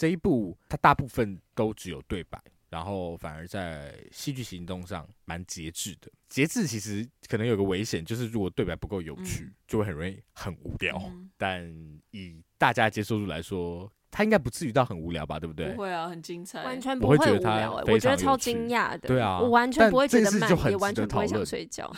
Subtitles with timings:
[0.00, 6.10] 这一部它大部分都只有对白，然后反而在戏剧行动上蛮节制的。
[6.26, 10.96] 节制其实可能有个危险，就是如果对白不够有趣，嗯、就会很容易很无聊。
[11.04, 11.70] 嗯、但
[12.12, 15.38] 以大家接受度来说，他应该不至于到很无聊吧？
[15.38, 15.68] 对不对？
[15.72, 17.72] 不会啊，很精彩，完全不会无聊。
[17.72, 19.08] 我，我觉得超惊讶的。
[19.08, 21.90] 对啊，我完全不会觉得慢，也完全不会想睡觉。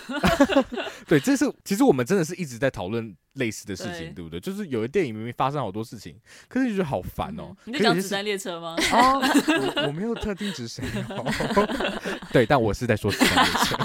[1.09, 4.39] 对，这是其实我们真的是一直在讨论类似的事情，对，对不对？
[4.39, 6.15] 就是有的电影明明发生好多事情，
[6.49, 7.73] 可是你觉得好烦哦、喔嗯。
[7.73, 8.77] 你在讲《子弹列车》吗？
[8.93, 9.19] 啊，
[9.83, 11.25] 我我没有特定指谁哦。
[12.31, 13.77] 对，但我是在说《子弹列车》。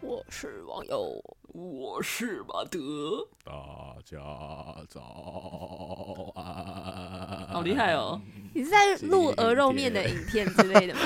[0.00, 1.22] 我是王佑，
[1.52, 3.52] 我是马德，大
[4.04, 4.18] 家
[4.88, 8.20] 早安，好厉害哦！
[8.54, 11.00] 你是在录鹅肉面的影片之类的吗？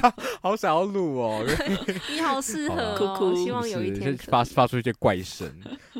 [0.40, 1.44] 好想要录哦！
[2.10, 5.52] 你好适合哦，希望有一天发发出一些怪声。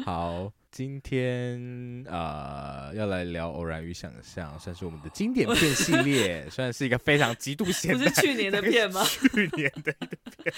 [0.04, 0.50] 好。
[0.78, 9.02] 今天呃要来聊《偶然与想象》，算是我们的经典片系列， 虽然是一个非常极度现代，不是去年的片吗？
[9.02, 10.54] 去年的一个片，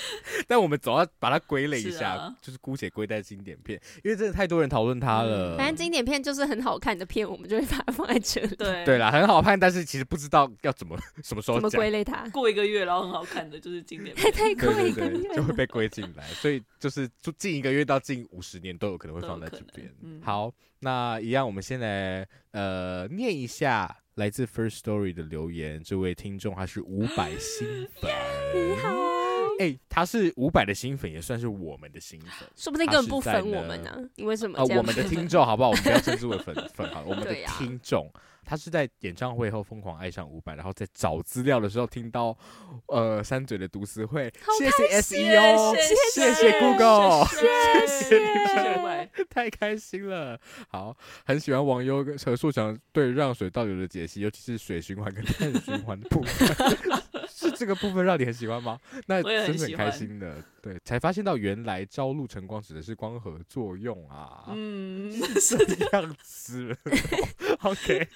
[0.46, 5.56] 但我们总要把它归类一下，是啊、就是姑且归在经典片，因为真的太多人讨论它了。
[5.56, 8.54] 反正经典片就是很好看的片，我们就会把它放在这里。
[8.56, 12.28] 对对啦，很好看，但是其实不知道要怎么 什么时候怎么归类它。
[12.28, 19.91] 过一个月然后很好看的就是经典片，太过一个月就会被归进来，所以就是就近一个月到近五十年都有可能会放在这边。
[20.22, 25.83] 好，那一样，我们先来呃念一下来自 First Story 的留言。
[25.83, 28.11] 这位听众他是五百 新粉，
[28.55, 28.92] 你好，
[29.61, 34.00] 哎、欸，他是五百的新粉，也算是我们的新粉，说不定根本不粉我们呢、啊？
[34.16, 34.56] 你为什么？
[34.58, 35.69] 呃，我们的 听众好不好？
[35.69, 38.11] 我们不要称之为粉粉好了，我们的听众。
[38.42, 42.36] 他是在演唱会后疯狂爱上伍佰，然后在找资料的时候听到，
[42.86, 45.77] 呃，山嘴的读词会，谢谢 SEO，
[46.12, 47.27] 谢谢 Google，
[47.86, 50.41] 谢谢，太开心了。
[50.69, 57.03] 好，很喜欢网友和树强对让水倒流的解析，尤其是水循环跟碳循环的部分，是
[57.60, 58.78] 这个部分让你很喜欢吗？
[59.06, 60.43] 那真的很开心的。
[60.62, 65.10] 对，才发现到原来朝露晨光指的是光合作用啊，嗯，
[65.41, 66.76] 是这样子。
[67.62, 68.06] OK，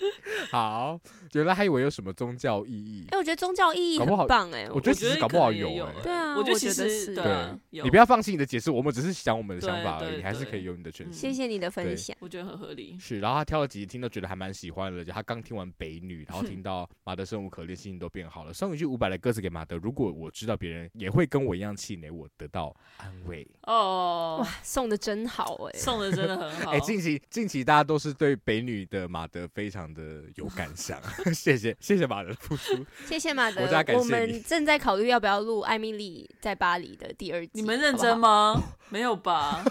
[0.50, 0.98] 好，
[1.32, 3.06] 原来还以为有什么宗教意义。
[3.10, 6.02] 哎、欸，我觉得宗教意义很棒哎、欸，我觉得其实搞不好有、欸。
[6.02, 11.12] 对啊，我觉得其实对，对，你不要放弃你的解释，我们只是想我们的想法而已，你还是可以有你的诠释。
[11.12, 12.98] 谢谢你的分享，我觉得很合理。
[13.00, 18.52] 是，然后他挑了几集听都觉得还蛮喜欢的，就他刚听完《北女》，然后听到马德生无可恋，心情都变好了。
[18.52, 23.46] 送一句伍佰的歌词给马德，如果我知道别人也会跟我一样气馁，我得到安慰。
[23.64, 26.70] 哦，哇，送的真好哎、欸，送的真的很好。
[26.72, 30.98] 哎、欸，近期近期大家都是对北女的马德非常的有感想，
[31.34, 33.62] 谢谢谢谢马德的付出， 谢谢马德。
[33.62, 38.54] 我，我们正在考虑要不要录艾米丽在巴黎的第二季，你们认真吗？
[38.54, 39.64] 好好没有吧，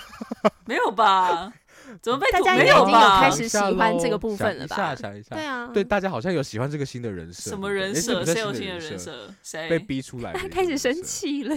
[0.65, 1.53] 没有吧？
[2.01, 4.75] 怎么被大家已经有开始喜欢这个部分了吧？
[4.75, 8.25] 想一下，想一下，对啊，对，大家好像有喜欢这个新的人设，什么人设？
[8.25, 9.29] 谁有新的人设？
[9.43, 10.33] 谁被逼出来？
[10.33, 11.55] 他 开始生气了，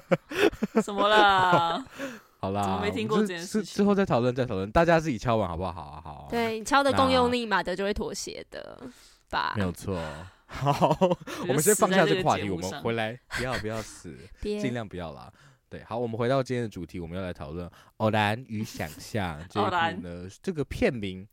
[0.82, 1.84] 怎么了？
[2.40, 5.72] 好啦，我没听过这件事之后再讨论，再讨论，大家自己敲完好不好？
[5.72, 6.26] 好啊，好啊。
[6.30, 8.78] 对，你敲的够用力，马德就会妥协的
[9.28, 9.52] 吧？
[9.56, 9.98] 没有错。
[10.50, 10.96] 好，
[11.46, 15.30] 我们先放下这个话题，我们回来，不要不要死，尽量不要啦。
[15.70, 17.64] 对，好，我们回到今天的主题，我们要来讨论
[17.98, 21.24] 《偶然与想象》这一部呢，这个片名，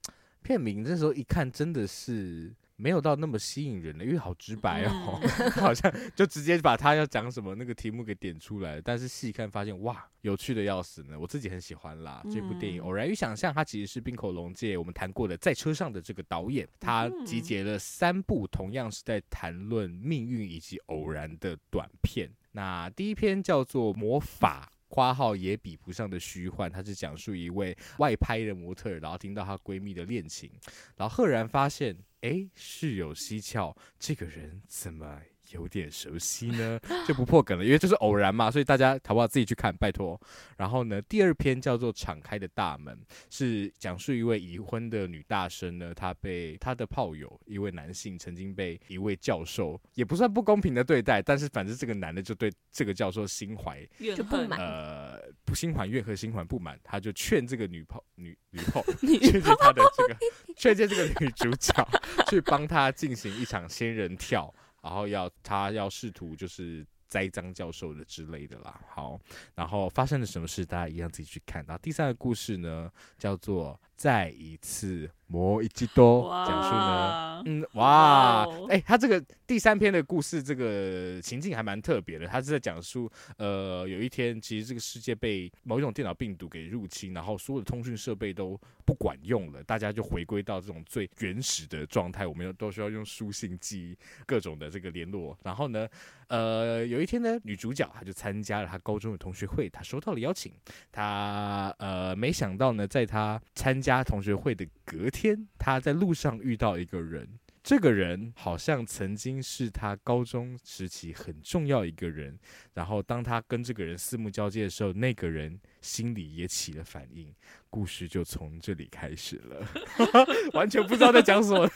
[0.43, 12.21] 片名这时候一看真的是没有到那么吸引人的，因为好直白哦，嗯、 好像就直接把他要讲什么那个题目给点出来，但是细看发现哇，有趣的要死呢，我自己很喜欢啦。
[12.31, 22.29] 这部电影《偶然与想象》，它其实是冰口龙介我们谈过的在车上的这个导演，他集结了三部同样是在谈论命运以及偶然的短片。
[22.57, 30.49] 那第一篇叫做《魔法》，花号也比不上的虚幻，它是讲述一位外拍的模特，然后听到她闺蜜的恋情，
[30.95, 35.21] 然后赫然发现，哎，事有蹊跷，这个人怎么？
[35.51, 40.19] 有点熟悉呢， 就不破梗了，因为这是偶然嘛，所以大家好不好自己去看，拜托。
[40.57, 42.95] 然后呢，第二篇叫做《敞开的大门》，
[43.29, 53.85] 是讲述一位已婚的女大生呢，她被她的炮友一位男性曾经被一位教授，也不算不公平的对待，但是反正这个男的就对这个教授心怀
[54.15, 60.17] 就不满，呃，不心怀怨和心怀不满，他就劝这个女炮女女炮 劝诫他的这个
[60.55, 61.87] 劝诫这个女主角
[62.29, 64.53] 去帮他进行一场仙人跳。
[64.87, 68.79] 然后要他要试图就是栽赃教授的之类的啦。
[68.87, 69.19] 好，
[69.53, 71.61] 然后发生了什么事，大家一样自己去看。
[71.67, 75.09] 然后第三个故事呢，叫做再一次。
[75.29, 82.25] 摩一基多讲述呢，嗯，哇，哎、欸，他这个第三篇的故事，这个情境还蛮特别的。
[82.25, 95.37] 他是在讲述，呃，有一天，其实这个世界被某一种电脑病毒给入侵，然后所有的通讯设备都不管用了，大家就回归到这种最原始的状态，我们都需要用书信寄各种的这个联络。
[95.43, 95.85] 然后呢，
[96.29, 100.53] 呃，有一天呢，女主角她就参加了她高中的同学会，她收到了邀请，
[100.89, 105.17] 她呃，没想到呢，在她参加同学会的隔天。
[105.17, 107.27] 天，他在路上遇到一个人，
[107.63, 112.37] 这个人好像曾经是他高中时期很重要一个人。
[112.75, 117.33] 然后当他跟这个人四目交接的时候，那个人心里也起了反应。
[117.71, 119.67] 故事就从这里开始了，
[120.53, 121.67] 完全不知道在讲什么，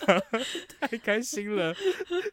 [0.79, 1.73] 太开心了。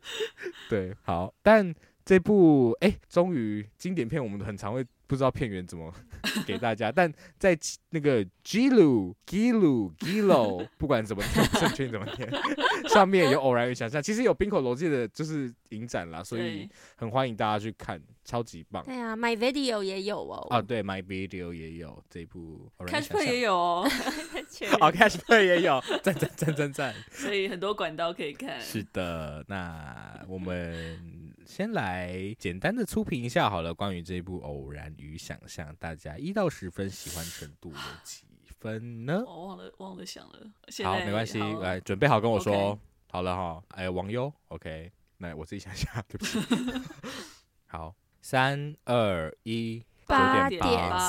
[0.68, 1.74] 对，好，但
[2.04, 4.84] 这部哎，终于经典片，我们很常会。
[5.08, 5.92] 不知道片源怎么
[6.46, 7.58] 给大家，但在
[7.90, 12.30] 那个 Gilu Gilu Gilo，不管怎么念， 正确怎么念，
[12.90, 18.84] 上面有偶然与想象，其实有冰口龙介的，就是影展啦，所以很欢迎大家去看，超级棒。
[18.84, 20.46] 对啊，My Video 也有哦。
[20.50, 22.70] 啊，对，My Video 也有这部。
[22.78, 23.90] Play 也有哦。
[24.80, 26.94] 哦 Play 也有，赞赞赞赞赞。
[27.10, 28.60] 所以很多管道可以看。
[28.60, 31.27] 是的，那我们。
[31.48, 38.26] 先来简单的粗评一下好了，关于这一部《偶然与想象》，大家一到十分喜欢程度有 几
[38.60, 39.24] 分呢？
[39.26, 40.52] 我忘了，忘了想了。
[40.84, 42.54] 好，没关系，来准备好跟我说。
[42.54, 42.78] Okay.
[43.10, 46.38] 好了哈，哎，王优，OK，那我自己想想，对不起。
[47.66, 50.60] 好，三二一，八点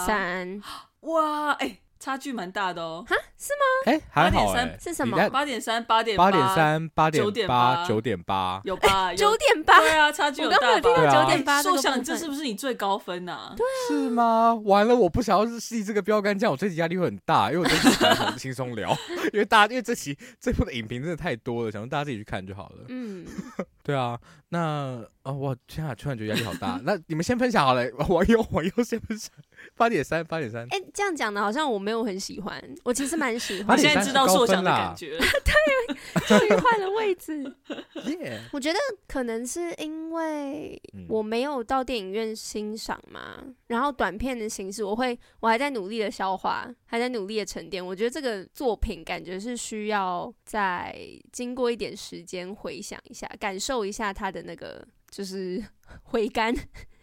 [0.08, 0.62] 三，
[1.02, 1.82] 哇，哎。
[2.00, 3.92] 差距蛮大的哦，哈，是吗？
[3.92, 5.30] 哎，还好哎，是什么？
[5.30, 9.14] 八点三，八点八点三，八点八，九点八，有吧？
[9.16, 10.56] 九点八，对啊，差距有大。
[10.56, 13.54] 我刚刚有听到九点八，我想这是不是你最高分呐？
[13.58, 14.56] 对，是吗？
[14.64, 18.96] 完了，我不想要细这个标杆，这样我这集压力会很大，因为我这集很轻松聊，
[19.34, 22.86] 因为大家因为这期这部的影评真的太多了，想让大家自己去看就好了。
[22.88, 23.26] 嗯，
[23.84, 24.18] 对啊，
[24.50, 26.80] 那哦，我天啊，突然觉得压力好大。
[26.84, 29.32] 那你们先分享好了，我又我又先分享。
[29.76, 30.66] 八点三，八点三。
[30.72, 33.76] 哎，这样讲的好像我没有很喜欢，我其实蛮喜欢。
[33.76, 35.96] 我现在知道受奖的感觉，对，
[36.28, 37.44] 终于换了位置。
[38.08, 47.86] 耶，我觉得可能是因为我没有到电影院欣赏嘛，然后短片的形式，我会我还在努力的消化，还在努力的沉淀。
[47.86, 50.96] 我觉得这个作品感觉是需要再
[51.32, 55.64] 经过一点时间回想一下，感受一下它的那个就是
[56.04, 56.54] 回甘。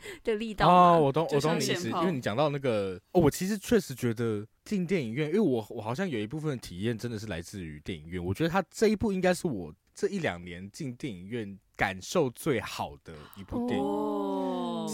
[0.25, 14.26] 的力道哦，我懂，我懂你意思，因为你讲到那个，哦，我其实确实觉得进电影院，因为我我好像有一部分的体验真的是来自于电影院，我觉得他这一部应该是我这一两年进电影院感受最好的一部电影，哦、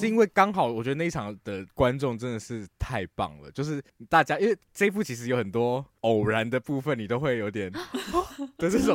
[0.02, 7.70] 是因为刚好我觉得那一场的观众真的是太棒了，就是大家因为这一部其实有很多偶然的部分，你都会有点
[8.58, 8.94] 的这种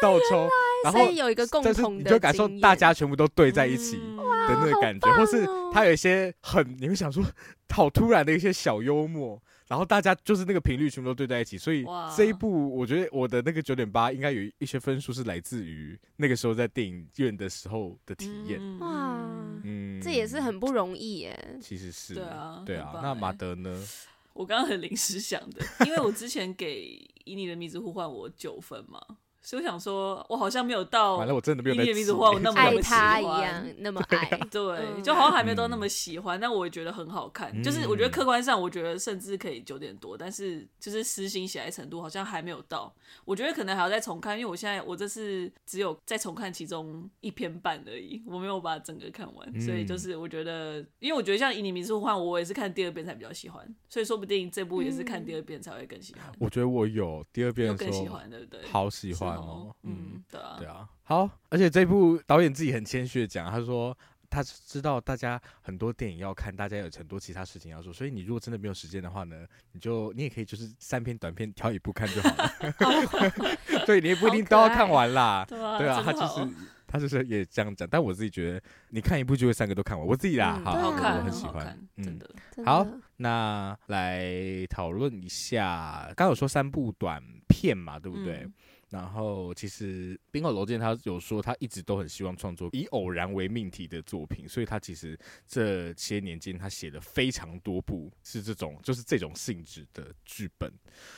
[0.00, 0.48] 倒抽，
[0.84, 3.98] 然后有一个共同的，你就感受大家全部都对在一起。
[4.02, 7.22] 嗯的那个感觉，或是他有一些很，你会想说，
[7.68, 11.84] 好突然的一些小幽默，然后大家就是那个频率全部都对在一起，所以
[12.16, 18.58] 这一部我觉得我的那个九点八应该有一些分数是来自于那个时候在电影院的时候的体验。
[18.78, 19.18] 哇，
[19.64, 21.58] 嗯，这也是很不容易耶。
[21.60, 22.98] 其实是，对啊，对啊。
[23.02, 23.86] 那马德呢？
[24.32, 29.00] 我刚刚很临时想的，因为我之前给《以你的名字呼唤我》九分嘛。
[29.48, 34.60] 所以我想说，我好像没有到，完了我真的没有在名字话我那么爱他一样，那么爱，对，
[35.02, 37.50] 就好像还没有到那么喜欢，但我也觉得很好看。
[37.62, 42.94] 就是我觉得客观上，我觉得甚至可以九点多，但是就是私心喜爱程度好像还没有到。
[43.24, 49.60] 我觉得可能还要再重看，因为我现在我这次只有再重看其中一篇半而已，我没有把整个看完。
[49.62, 56.30] 所以就是我觉得，因为我觉得像以你名字呼唤我，我也是看第二遍才比较喜欢，所以说不定这部也是看第二遍才会更喜欢。
[56.38, 58.60] 我觉得我有第二遍更喜欢，对不对？
[58.70, 59.37] 好喜欢。
[59.40, 63.96] 哦，嗯，对啊，对啊，好，而且这部导演自己很谦虚的讲，他说
[64.30, 76.54] 他知道大家很多电影要看，大家有很多其他事情要做，所以你如果真的没有时间的话呢，你就你也可以就是三篇短片挑一部看就好了， 对，你也不一定都要看完啦， 对啊，他就是
[76.86, 82.28] 他就是也这样讲，但我自己觉得你看一部就会三个都看完，我自己啦，好，我很喜欢，真的，
[82.64, 88.46] 好，那来讨论一下，刚有说三部短片嘛，对不对？
[88.90, 100.72] 然后其实冰口楼健他有说，他一直都很希望创作以偶然为命题的作品，所以他其实这些年间他写了非常多部是这种就是这种性质的剧本。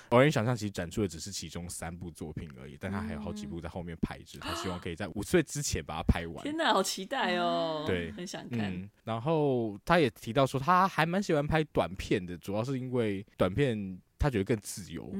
[0.09, 6.43] 偶然想象其实展出的只是其中三部作品而已，但他还有好几部在后面排着，他希望可以在五岁之前把它拍完。
[6.43, 7.85] 天哪，好期待哦！
[7.87, 8.73] 对，很想看。
[8.75, 14.01] 嗯，然后他也提到说，他还蛮喜欢拍短片的，主要是因为短片。
[14.21, 15.11] 他觉得更自由，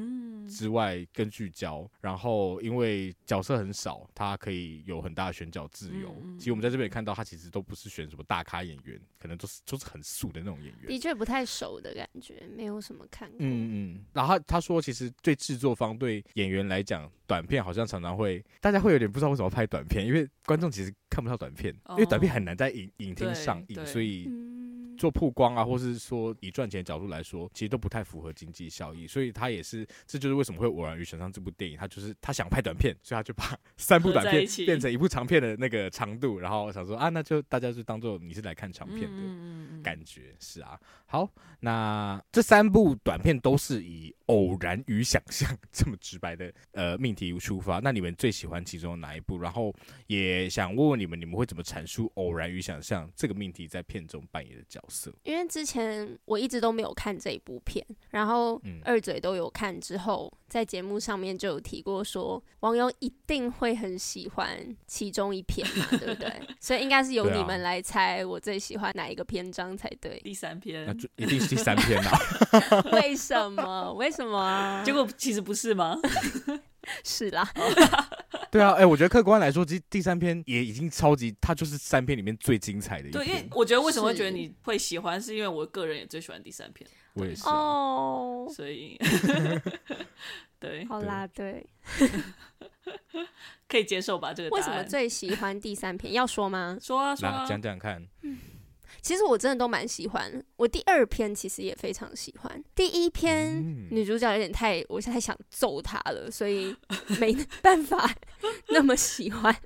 [0.47, 6.15] 之外更聚焦，然后因为角色很少，他可以有很大的选角自由。
[6.39, 10.87] 其实我们在这边也看到，他其实都不是选什么大咖演员，可能都是都是很素的那种演员。
[10.87, 13.39] 的确不太熟的感觉，没有什么看过。
[13.41, 14.05] 嗯嗯。
[14.13, 24.31] 然后他他说，其实对制作方对演员来讲，短片好像常常会大家会有点不知道为什么拍短片，因为观众其实看不到短片，因为短片很难在影影厅上映，所以。
[25.01, 40.79] 做曝光啊，或是说以赚钱的角度来说，其实都不太符合经济效益，所以他也是，这就是为什么会偶然于选上这部电影，他就是他想拍短片，所以他就把 三部短片变成一部长片的那个长度，然后想说啊，那就大家就当做你是来看长片的感觉，是啊。
[41.07, 41.29] 好，
[41.61, 49.37] 那这三部短片都是以偶然与想象这么直白的呃命题出发，那你们最喜欢其中哪一部？
[49.39, 49.75] 然后
[50.07, 55.13] 也想问问你们，你们会怎么阐述偶然与想象这个命题在片中扮演的角色？
[55.25, 66.31] 因为之前我一直都没有看这一部片，然后二嘴都有看之后，在节目上面就有提过说，网友一定会很喜欢其中一篇嘛，对不对？
[66.59, 70.21] 所以应该是由你们来猜我最喜欢哪一个篇章才对。
[70.25, 72.11] 第三篇，那就一定是第三篇啦。
[72.93, 73.95] 为什么？
[73.95, 74.83] 为什么啊？
[74.85, 75.97] 结果其实不是吗？
[77.05, 77.49] 是啦。
[78.51, 83.25] 对啊，哎、欸，我觉得客观来说，其实第三篇也已经超级，它就是三篇里面最精彩的一篇。
[83.25, 86.89] 对，因为我觉得为什么会觉得你会喜欢，是因为我个人也最喜欢第三篇。
[87.15, 88.99] 我也是哦，所以
[90.59, 91.67] 对，好啦，对，
[93.69, 94.33] 可以接受吧？
[94.33, 96.13] 这个为什么最喜欢第三篇？
[96.13, 96.77] 要说吗？
[96.81, 98.07] 说啊，说啊，讲讲看。
[98.23, 98.39] 嗯
[99.03, 102.63] 其实我真的都蛮喜欢，我第二篇其实也非常喜欢。
[102.75, 106.77] 第一篇女主角有点太，我现在想揍她了，所以
[107.19, 108.13] 没办法
[108.69, 109.57] 那么喜欢。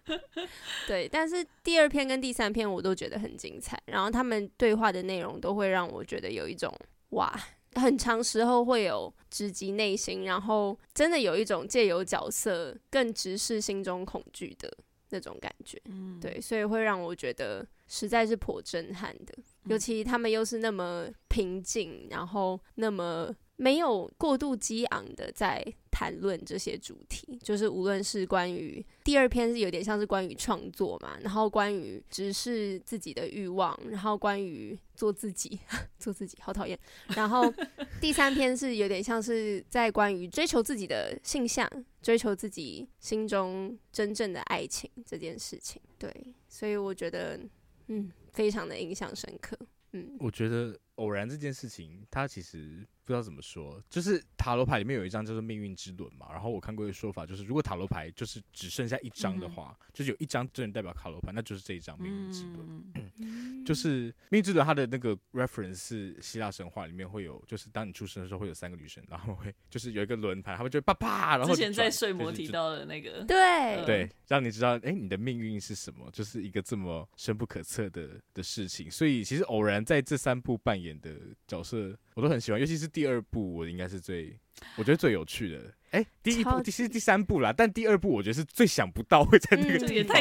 [0.86, 6.72] 对，但是第二篇跟第三篇我都觉得很精彩，然后他们对话的内容都会让我觉得有一种
[7.14, 7.36] 哇，
[7.74, 14.72] 很长时候会有直击内心，然后真的有一种借由角色更直视心中恐惧的
[15.10, 15.80] 那种感觉。
[16.20, 17.66] 对，所以会让我觉得。
[17.86, 35.58] 实在是颇震撼的，尤其他们又是那么平静，然后那么没有过度激昂的在谈论这些主题，就是无论是关于第二篇是有点像是关于创作嘛，然后关于直视自己的欲望，然后关于做自己，
[35.98, 36.78] 做自己好讨厌，
[37.16, 37.52] 然后
[38.00, 41.68] 第三篇是有点像是在关于追求自己的性向，
[42.02, 46.12] 追求自己心中真正的爱情这件事情，对，
[46.48, 47.40] 所以我觉得。
[47.88, 49.54] 嗯，非常的印象深刻。
[49.92, 52.82] 嗯，我觉得偶然这件事情，它其实。
[53.04, 56.28] 不知道怎么说，就是塔罗牌里面有一张叫做命运之轮嘛。
[56.32, 62.84] 然后我看过一个说法，就是如果塔罗牌就是只剩下一张的话，嗯、就是有一张只能代表塔罗牌，那就是这一张命运之轮。
[63.18, 78.90] 嗯、 就是命运之轮，它的那个 reference 是希腊神话里面会有，就是当你出生的时候会有三个女神，然后会就是有一个轮盘，他们就会啪啪，然后之前在睡魔提到的那个，对、呃、对，让你知道，哎，你的命运是什么，就是一个这么深不可测的的事情。
[78.90, 81.14] 所以其实偶然在这三部扮演的
[81.46, 81.94] 角色。
[82.14, 84.38] 我都很喜欢，尤其是第二部，我应该是最，
[84.78, 85.58] 我觉得最有趣的。
[85.90, 90.16] 哎、欸，第一部、其实第三部啦，但第二部我觉得是最想不到会在那个地方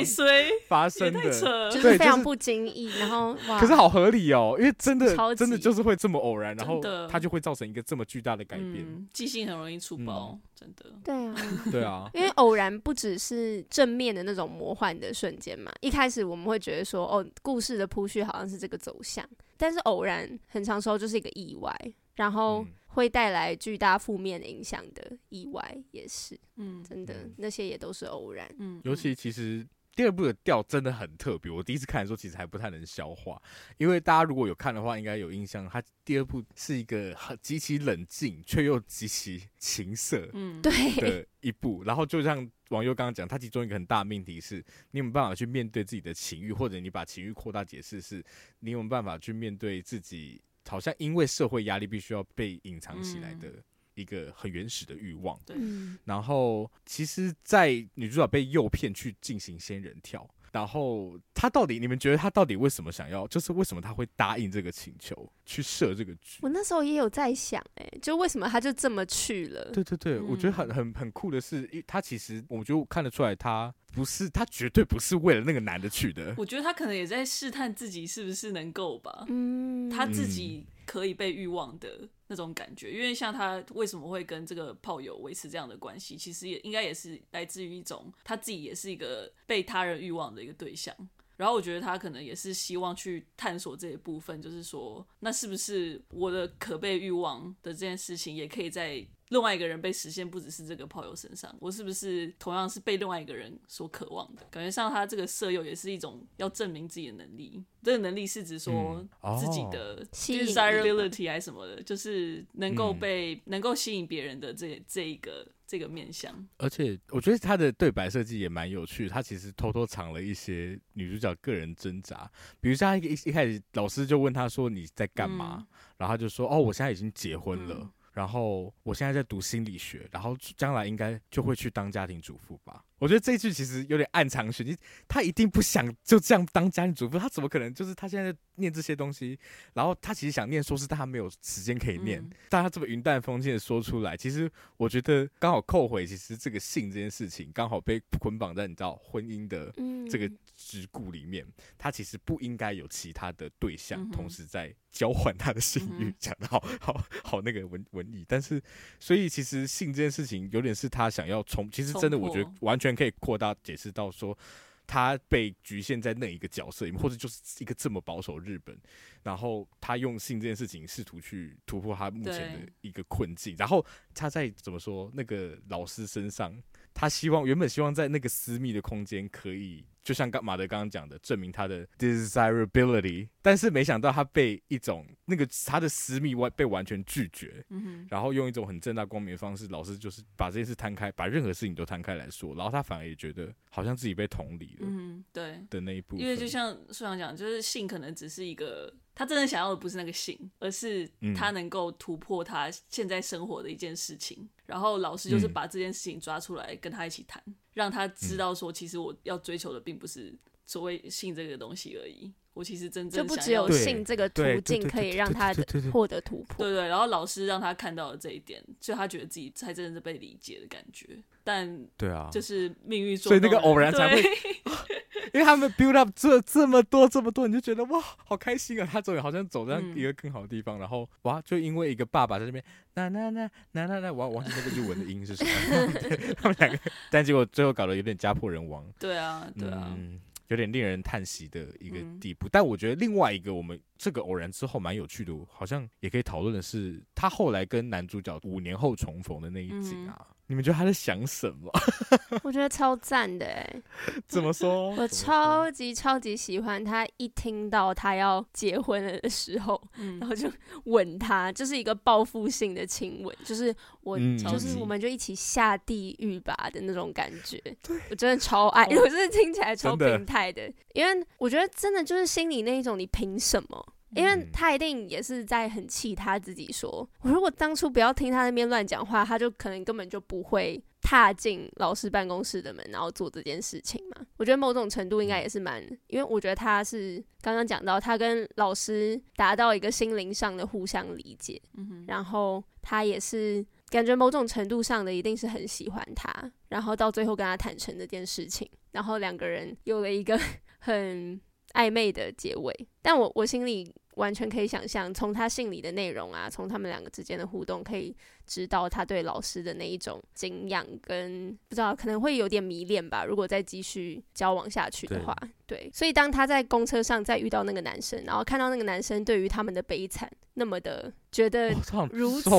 [0.67, 10.91] 发生的，嗯、就是非常不经意，然后哇，可是好合理哦，因为真的真的就是会这么偶然，然后它就会造成一个这么巨大的改变，嗯、记性很容易出包，嗯、真的。
[11.03, 11.35] 对啊，
[11.71, 19.27] 对啊， 因为偶然不只是正面的那种魔幻的瞬间嘛，一开始我们会觉得说，哦，故事的铺叙好像是这个走向。
[19.57, 21.75] 但是偶然，很长时候就是一个意外，
[22.15, 29.65] 然后会带来巨大负面的影响的意外也是，嗯，真的那些也都是偶然，嗯，尤其其实
[29.95, 33.41] 第二部的调真的很特别，我第一次看的时候其实还不太能消化，
[33.77, 42.49] 因为大家如果有看的话，应该有印象，它第二部是一个很极其冷静却又极其情色，嗯，对的一部，然后就像。
[42.69, 44.55] 网友刚刚讲，它其中一个很大的命题是，
[44.89, 48.23] 你有没有办法去面对自己的情欲，或者你把情欲扩大解释是，
[48.61, 53.51] 你有没有办法去面对自己，好像因为社会压力必须要被隐藏起来的
[53.95, 55.39] 一个很原始的欲望。
[55.45, 55.55] 对。
[56.03, 60.27] 然后，其实，在女主角被诱骗去进行仙人跳。
[60.53, 63.27] 然后他到底，你们觉得他到底为什么想要？
[63.27, 66.39] 就是为什么他会答应这个请求去设这个局？
[66.43, 69.71] 我那时候也有在想，哎，就为什么他就这么去了？
[69.73, 76.35] 对对对，嗯、我觉得很很很酷的是，他其实我觉得看得出来，他不是，他绝对不是为了那个男的去的。
[76.37, 82.09] 我觉得他可能也在试探自己是不是能够吧，嗯，他自己可以被欲望的。
[82.27, 90.95] 那种感觉，因为像他为什么会跟这个炮友维持这样的关系，其实也应该也是来自于一种他自己也是一个被他人欲望的一个对象，
[91.37, 104.43] 然后我觉得他可能也是希望去探索这一部分，就是说，那是不是我的可被欲望的这件事情，也可以在另外一个人被实现，不只是这个炮友身上，我是不是同样是被另外一个人所渴望的？
[104.51, 107.65] 感觉上他这个舍友也是一种要证明自己的能力。
[107.81, 109.03] 这个能力是指说
[109.39, 116.47] 自己的 desirability 还是什么的，就是能够被、嗯、能够吸引别人的这这一个这个面相。
[116.57, 122.29] 而且我觉得他的对白设计也蛮有趣，他其实偷偷藏了一些女主角个人挣扎，
[122.61, 127.77] 比如像一一开始老师就问他说，你在干嘛，嗯、然后他就说哦，我现在已经结婚了。
[127.81, 132.85] 嗯然后我现在在读心理学，然后将来应该就会去当家庭主妇吧。
[133.03, 134.77] 我觉得这一句其实有点暗藏玄机，
[135.09, 137.73] 他一定不想就这样当家庭主妇，他怎么可能？
[137.73, 139.37] 就是他现在在念这些东西，
[139.73, 149.69] 然后他其实想念硕士，但他没有时间可以念，嗯、但他这么云淡风轻的说出来，其实我觉得刚好扣回，其实这个性这件事情刚好被捆绑在你知道婚姻的
[150.09, 151.45] 这个桎梏里面，
[151.77, 154.73] 他其实不应该有其他的对象同时在。
[154.93, 158.61] 交换他的性欲，讲的好好好那个文文艺，但是
[158.99, 164.37] 所以其实性这件事情有点是他想要从，其实真的我觉得完全可以扩大解释到说，
[164.85, 168.77] 他被局限在那一个角色里面，或者就是一个这么保守日本，
[169.23, 176.53] 然后他用性这件事情试图去突破他目前的一个困境，然后他在怎么说那个老师身上，
[176.93, 179.85] 他希望原本希望在那个私密的空间可以。
[180.03, 198.93] 就像刚马德刚刚讲的，证明他的 desirability，但是没想到他被一种那个他的私密完被完全拒绝，嗯、哼然后用一种很正大光明的方式，老师就是把这件事摊开，把任何事情都摊开来说，然后他反而也觉得好像自己被同理了，嗯，对的那一部分，因为就像书上讲，就是性可能只是一个。
[199.15, 204.37] 他真的想要的不是那个性，而是他能够突破他现在生活的一件事情。
[204.41, 210.33] 嗯、然后老师就是把这件事情抓出来跟他一起谈，嗯、让他知道说，其实我要追求的并不是
[210.65, 212.31] 所谓性这个东西而已。
[212.53, 215.51] 我其实真正就不只有性这个途径可以让他
[215.91, 216.63] 获得突破。
[216.63, 221.17] 对对，然后老师让他看到了这一点，所以他觉得自己才真的是被理解的感觉。
[221.43, 224.21] 但对啊，就是命运，所以那个偶然才会。
[225.33, 228.89] 因为他们 build up 这这么多这么多，你就觉得哇，好开心啊！
[228.91, 232.63] 他终于好像走向一个更好的地方，嗯、然后哇，就因为一个爸爸在那边，
[232.95, 235.51] 那那那那那那，我忘记那个日文的音是什么。
[236.37, 238.85] 他们两个，但结果最后搞得有点家破人亡。
[238.99, 242.47] 对啊，对啊，嗯、有点令人叹息的一个地步。
[242.47, 250.17] 嗯、但我觉得另外一个我们这个偶然之后蛮有趣的，好像也可以讨论的是，他后来跟男主角五年后重逢的那一集啊。
[250.19, 251.71] 嗯你们觉得他在想什么？
[252.43, 253.81] 我觉得超赞的哎！
[254.27, 254.91] 怎么说？
[254.95, 260.51] 我超级超级喜欢他一听到他要结婚了的时候，嗯、然后就
[260.85, 267.57] 吻他，就是一个报复性的亲吻，就是我，嗯、就是我们就一起下地狱吧的那种感觉。
[267.81, 273.92] 对我真的超爱，我真的听起来超变态的，的因为我觉得真的就是心里那一种，你凭什么？
[274.15, 284.25] 因为他一定也是在很气他自己，说我如果当初不要听他那边乱讲话，他就可能根本就不会踏进老师办公室的门，然后做这件事情嘛。
[284.37, 291.61] 我觉得某种程度应该也是蛮，因为我觉得他是刚刚讲到他跟老师达到一个心灵上的互相理解，
[292.07, 300.39] 然后他也是感觉某种程度上的一定是很喜欢他，然后到最后跟他坦诚这件事情，然后两个人有了一个
[300.79, 301.39] 很
[301.73, 303.93] 暧昧的结尾，但我我心里。
[304.15, 313.25] 完全可以想象，从他信里的内容啊，从他们两个之间的互动，可以知道他对老师的那一种敬仰跟不知道可能会有点迷恋吧。
[313.25, 315.91] 如果再继续交往下去的话，对，对。
[315.93, 321.69] 所以当他在公车上再遇到那个男生，然后看到那个男生对于他们的悲惨那么的觉得
[322.11, 322.49] 如此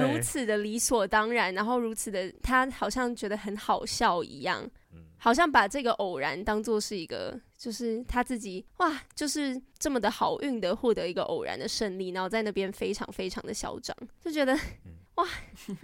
[0.00, 4.68] 如此的理所当然，然后如此的他好像觉得很好笑一样。
[5.18, 14.58] 好像把这个偶然当做是一个，就是他自己哇，就是这么的好运的获得一个偶然的胜利，然后在那边非常非常的嚣张，就觉得
[15.16, 15.26] 哇，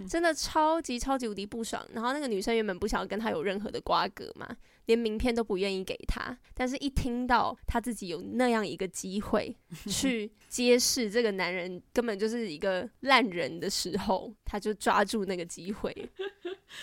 [0.09, 1.85] 真的超级超级无敌不爽。
[1.93, 4.55] 然后那个女生原本不想要跟他有任何的瓜葛嘛。
[4.87, 9.55] 连名片都不愿意给他，但是一听到他自己有那样一个机会
[9.87, 15.95] 去 揭示这个男人根本就是一个烂人的时候，他就抓住那个机会，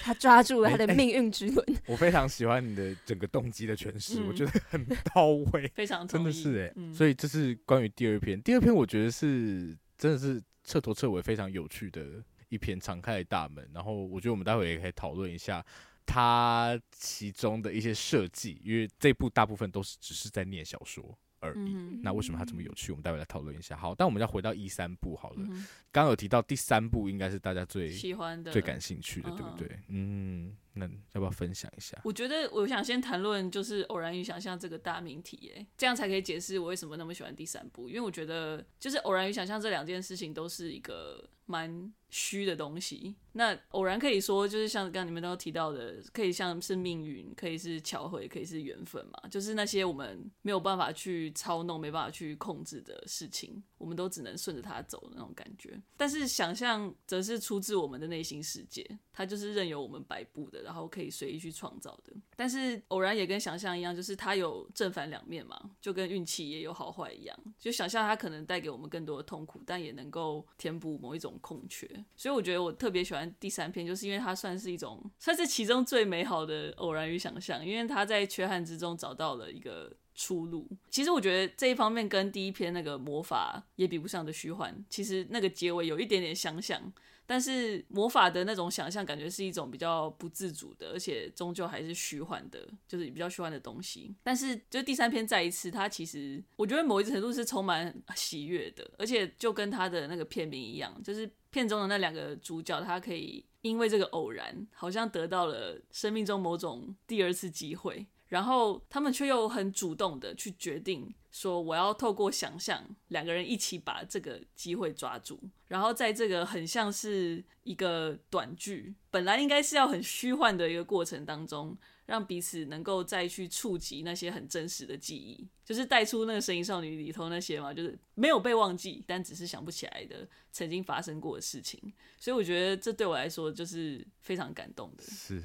[0.02, 1.66] 他抓住了他的命运之轮。
[1.86, 6.72] 我非常喜欢你的整个动机的诠释，嗯、我觉得很到位，非常真的是哎、欸。
[6.76, 13.68] 嗯、所以这是关于第二篇，第二篇我觉得是真的是彻头彻尾非常有趣的一篇敞开的大门。
[13.74, 15.64] 然后我觉得我们待会也可以讨论一下。
[16.10, 21.74] 它其中的一些设计，因为这部大部分都是只是在念小说而已。
[21.74, 22.92] 嗯、那为什么它这么有趣？
[22.92, 23.76] 我们待会来讨论一下。
[23.76, 25.42] 好，但我们要回到一三部好了。
[25.90, 29.68] 刚刚刚有提到第三部，应该是大家最喜欢的、最感兴趣的，对不对？
[29.88, 32.00] 嗯，那要不要分享一下？
[32.04, 43.16] 我觉得我想先谈论就是偶然与想象这个大命题，哎，这样才可以解释我为什么那么喜欢第三部，因为我觉得就是偶然与想象这两件事情都是一个蛮虚的东西。
[43.32, 55.80] 那偶然可以说就是像刚刚你们都提到的，可以像是命运，可以是巧合，也可以是缘分嘛，就是那些我们没有办法去操弄、没办法去控制的事情，我们都只能顺着它走的那种感觉。
[55.96, 62.12] 但是想象则是出自我们的内心世界，它就是任由我们摆布的，然后可以随意去创造的。
[62.36, 67.34] 但是偶然也跟想象一样，就是它有正反两面嘛，就跟运气也有好坏一样。
[67.58, 71.88] 就想象它可能带给我们更多的痛苦，但也能够填补某一种空缺。
[72.14, 80.68] 所以我觉得我特别喜欢第三篇，就是因为它算是一种，算是其中最美好的偶然与想象，因为它在缺憾之中找到了一个出路。
[80.90, 86.92] 其实我觉得这一方面跟第一篇那个魔法也比不上的虚幻，其实那个结尾有一点点相像。
[87.28, 94.16] 但是魔法的那种想象，感觉是一种比较不自主的，而且终究还是虚幻的，就是比较虚幻的东西。
[94.22, 108.06] 但是就第三篇再一次，它其实我觉得某一程度是充满喜悦的，而且就跟它的那个片名一样，就是片中的那两个主角，他可以因为这个偶然，好像得到了生命中某种第二次机会。
[108.28, 115.40] 然后他们却又很主动的去决定说，我要透过想象，两个人一起把这个机会抓住。
[115.66, 131.80] 然后在这个很像是一个短剧，本来应该是要很虚幻的一个过程当中，让彼此能够再去触及那些很真实的记忆，就是带出那个《神隐少女》里头那些嘛，就是没有被忘记，但只是想不起来的曾经发生过的事情。
[132.18, 135.04] 所以我觉得这对我来说就是非常感动的。
[135.04, 135.42] 是。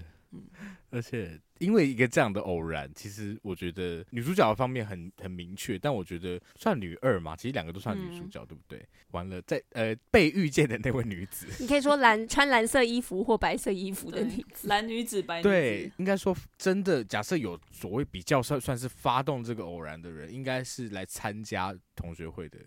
[0.89, 8.87] 而且因为一个这样的偶然，其实我觉得女主角的方面很很明确，但我觉得算女二嘛，其实两个都算女主角，嗯、对不对？
[9.11, 15.49] 完了，在呃被遇见的那位女子，你可以说蓝穿蓝色衣服或白色衣服的女子，蓝女子白女子。
[15.49, 22.59] 对，应该说真的，假设有所谓比较算算是发动这个偶然的人，应该是来参加同学会的。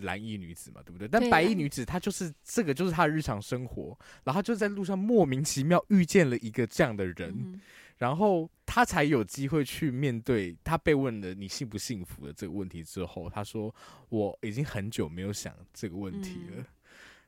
[0.00, 1.06] 蓝衣女子嘛，对不对？
[1.06, 7.60] 但白衣女子她就是这个，就是她的日常生活，然后就在路上莫名其妙遇见了一个这样的人，嗯、
[7.98, 13.74] 然后她才有机会去面对她被问的你幸不幸福的这个问题之后，她说
[14.08, 16.66] 我已经很久没有想这个问题了，嗯、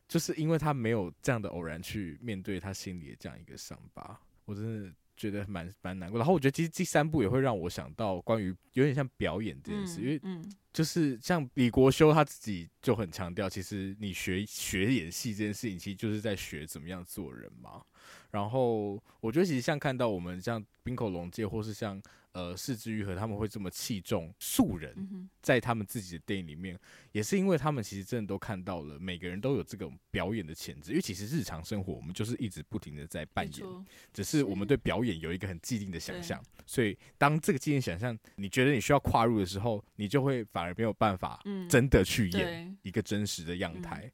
[0.09, 4.93] 就是因为她没有这样的偶然去面对她心里的这样一个伤疤，我真的。
[5.17, 17.83] 觉得蛮蛮难过，然后我觉得其实第三部也会让我想到关于有点像表演这件事，嗯、因为就是像李国修他自己就很强调，其实你学学演戏这件事情，其实就是在学怎么样做人嘛。
[18.31, 22.03] 然后我觉得其实像看到我们像冰口龙介或是像。
[22.35, 26.77] 呃，是枝裕和他们会这么器重素人，在他们自己的电影里面，
[27.13, 30.91] 也是因为他们其实真的都看到了，每个人都有这种表演的潜质。
[30.91, 33.67] 因为其实日常生活我们就是一直不停的在扮演，
[34.13, 36.43] 只是我们对表演有一个很既定的想象。
[36.67, 44.11] 所以当这个既定想象你觉得你需要跨入的时候，你就会反而没有办法真的去演一个真实的样态。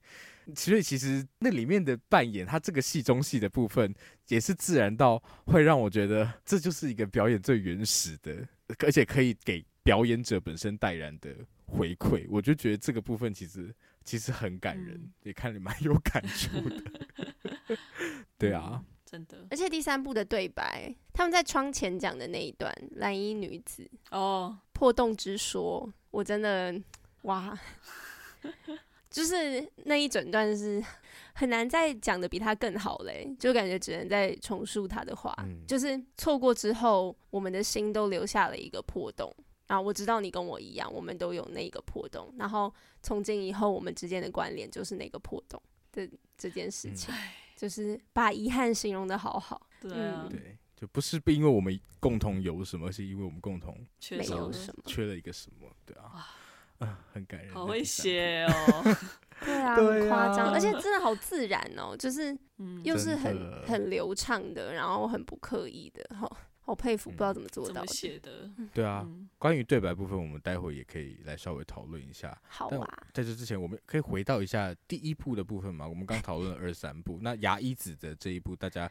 [0.54, 3.94] 所以其实那里面的扮演，他这个戏中戏的部分，
[4.28, 8.46] 也是自然到会让我觉得这就是一个表演最原始的，
[8.80, 11.34] 而且可以给表演者本身带来的
[11.66, 12.26] 回馈。
[12.28, 13.74] 我就觉得这个部分其实
[14.04, 16.82] 其实很感人，嗯、也看了蛮有感触的。
[18.36, 19.46] 对啊、嗯，真的。
[19.50, 26.74] 而且第三部的对白，他们在窗前讲的那一段蓝衣女子哦破洞之说，我真的
[27.22, 27.56] 哇。
[29.10, 30.82] 就是那一整段是
[31.34, 35.34] 很难再讲的比他更好嘞，就感觉只能再重述他的话。
[35.40, 39.34] 嗯、就是错过之后，我们的心都留下了一个破洞。
[39.66, 42.32] 然后我知道你跟我一样，我们都有那个破洞。
[42.36, 47.18] 然后从今以后，我们之间的关联就是那个破洞的这件事情，嗯、
[47.56, 49.64] 就是把遗憾形容的好好。
[49.80, 56.26] 对啊，嗯、对，就不是因为我们共同有什么，而是因为我们共同缺没有什么，缺了一个什么，对啊。
[56.80, 58.96] 啊，很感人，好会写哦，
[59.44, 62.36] 对啊，很夸张，而且真的好自然哦，就是，
[62.82, 68.50] 又是很很流畅的，然后很不刻意的，好，好佩服，不知道怎么做到写的。
[68.72, 69.06] 对啊，
[69.38, 72.36] 关于对白部分，我们待会也可以来稍微讨论一下。
[72.48, 75.86] 好啊，在这之前，我们可以回到一下第一部的部分嘛？
[75.86, 78.90] 我们刚讨论了二三部，那牙医子的这一部，大家。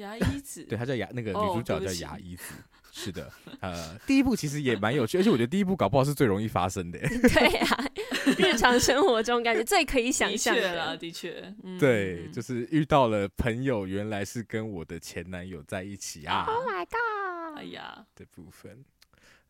[0.00, 2.54] 牙医子，对，他叫牙，那个女主角叫牙医子，
[2.92, 6.98] 是的，呃，第一部其实也蛮有趣，而且我觉得第一部搞不好是最容易发生的。
[7.28, 7.90] 对呀，
[8.38, 17.58] 日常生活中感觉最可以想象的啦，的确，嗯、对，就是遇到了朋友，原来是跟我的前男友在一起啊！Oh my god！
[17.58, 18.84] 哎呀，的部分，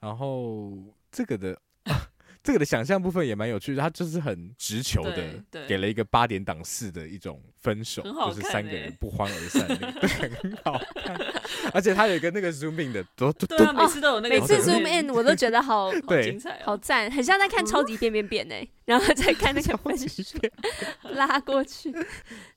[0.00, 0.72] 然后
[1.10, 1.60] 这个的。
[2.42, 9.66] 这个的想象部分也蛮有趣的，他就是很直球的，给了一个八点档式的一种分手，就是三个人不欢而散，
[10.00, 11.18] 对很好看。
[11.72, 15.92] 而且他有一个那个 zoom in 的，都都对啊，每次都有那个，每次 zoom in 我都觉得好
[16.22, 20.38] 精彩，好赞，很像在看超级变变变呢，然后再看那个分手
[21.10, 21.94] 拉过去。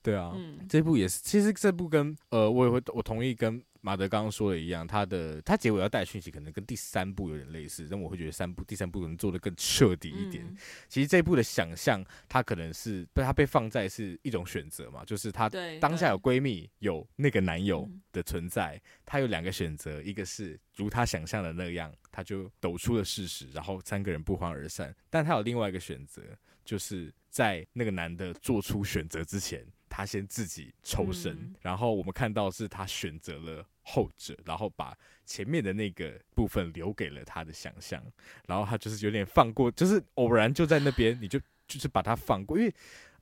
[0.02, 0.32] 对啊，
[0.68, 3.62] 这部也是，其实这部跟呃，我也会，我同意跟。
[3.84, 10.42] 马德刚刚说的一样，他的他结尾要带讯息，可能跟第三部有点类似，但我会觉得三部第三部可能做的更彻底一点。
[10.42, 10.56] 嗯、
[10.88, 15.48] 其实这一部的想象，他可能是被他被放在是一种选择嘛，就是她
[15.80, 26.20] 当下有闺蜜，有那个男友的存在，她有两个选择，一个是如她想象的那样，她就抖出了事实，然后三个人不欢而散；但她有另外一个选择，
[26.62, 29.66] 就是在那个男的做出选择之前。
[29.88, 34.92] 她先自己抽身，嗯、然后我们看到是她选择了后者，然后把
[35.24, 38.04] 前面的那个部分留给了她的想象，
[38.48, 42.74] 然后她就是有点放过，就是偶然就在那边，你就就是把他放过，因为。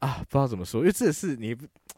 [0.02, 1.56] 啊，不知道怎么说，因为这是你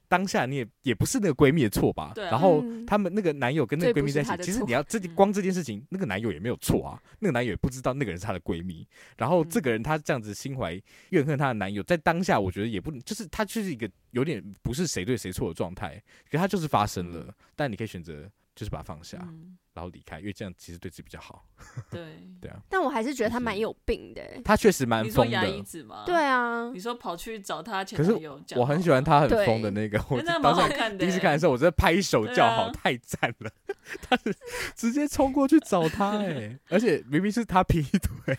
[0.08, 2.12] 当下你也也不是那个闺蜜的错吧？
[2.14, 2.30] 对啊。
[2.32, 7.02] 然后他们那个男友跟那个闺蜜在一起，其实你要这光这件事情，那个男友也没有错啊。
[7.18, 8.86] 那个男友也不知道那个人是她的闺蜜。
[9.16, 15.98] 然后这个人他这样子心怀怨恨她的男友，在当下我觉得也不就是他就是一个有点不是谁对谁错的状态，
[16.30, 17.34] 可他就是发生了。
[17.56, 19.26] 但你可以选择就是把它放下。
[19.74, 21.44] 然后离开，因为这样其实对自己比较好。
[21.90, 24.22] 对对啊，但我还是觉得他蛮有病的。
[24.44, 25.64] 他确实蛮疯的。
[26.04, 26.70] 对啊。
[26.72, 29.98] 你说跑去找他前男友，可是我很喜欢他很疯的那个。
[30.10, 33.50] 我当时第一次看的时候，我在拍手叫好，太赞了。
[34.02, 34.34] 他是
[34.74, 38.10] 直接冲过去找他，哎，而且明明是他劈腿。
[38.26, 38.34] 对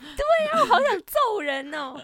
[0.52, 1.96] 啊，我好想揍人哦。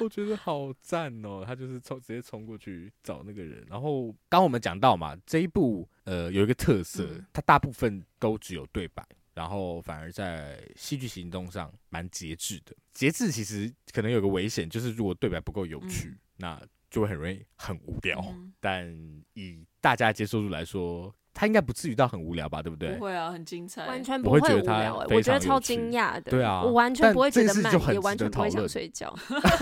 [0.00, 3.64] 我觉得好赞哦，他就是冲直接冲过去找那个人。
[3.68, 5.88] 然后刚我们讲到嘛，这一部。
[6.04, 9.04] 呃，有一个特色，他大部分都只有对白，
[9.34, 12.72] 然后反而在戏剧行动上蛮节制的。
[12.92, 18.20] 节制其实可能有个危险，就是如果对白不够有趣，嗯、那就会很容易很无聊。
[18.28, 18.88] 嗯、但
[19.34, 22.94] 以大家接受度来说，他应该不至于到很无聊吧，对不对？
[22.94, 25.06] 不会啊，很精彩，完全不会无聊。
[25.10, 29.14] 我觉得超惊讶的，对啊，我完全不会觉得慢，也完全不会想睡觉。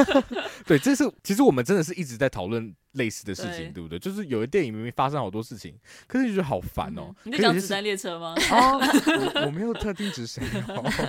[0.64, 3.98] 对，这是其实我们真的是一直在讨论类似的事情，对不对？
[3.98, 7.12] 就是有的电影明明发生好多事情，可是你觉得好烦哦。
[7.24, 8.37] 你在讲子弹列车吗？
[9.44, 10.44] 我没有特定指谁。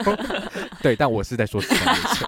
[0.81, 2.25] 对，但我是在说子弹列车。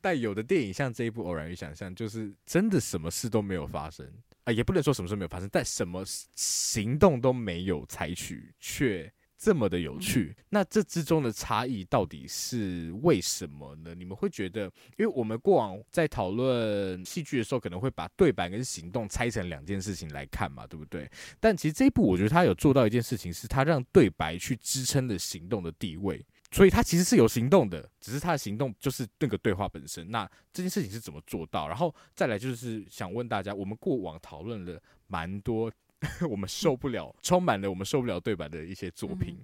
[0.00, 4.06] 但有的电影像这一部《偶然与想象》，就是真的什么事都没有发生。
[4.44, 6.02] 啊，也不能说什么事没有发生，但什么
[6.34, 10.34] 行动都没有采取，却这么的有趣。
[10.38, 13.94] 嗯、那这之中的差异到底是为什么呢？
[13.94, 14.64] 你们会觉得，
[14.98, 21.10] 因为我们过往在讨论戏剧的时候，可能会把对白跟行动拆成两件事情来看嘛，对不对？
[21.38, 26.24] 但其实这一部，我觉得他有做到一件事情，是他让对白去支撑了行动的地位。
[26.50, 30.10] 所以他其实是有行动的，只是他的行动就是那个对话本身。
[30.10, 31.68] 那这件事情是怎么做到？
[31.68, 35.70] 然后再来就是想问大家，我们过往讨论了蛮多，
[36.28, 39.38] 我们受不了，充满了我们受不了对白的一些作品。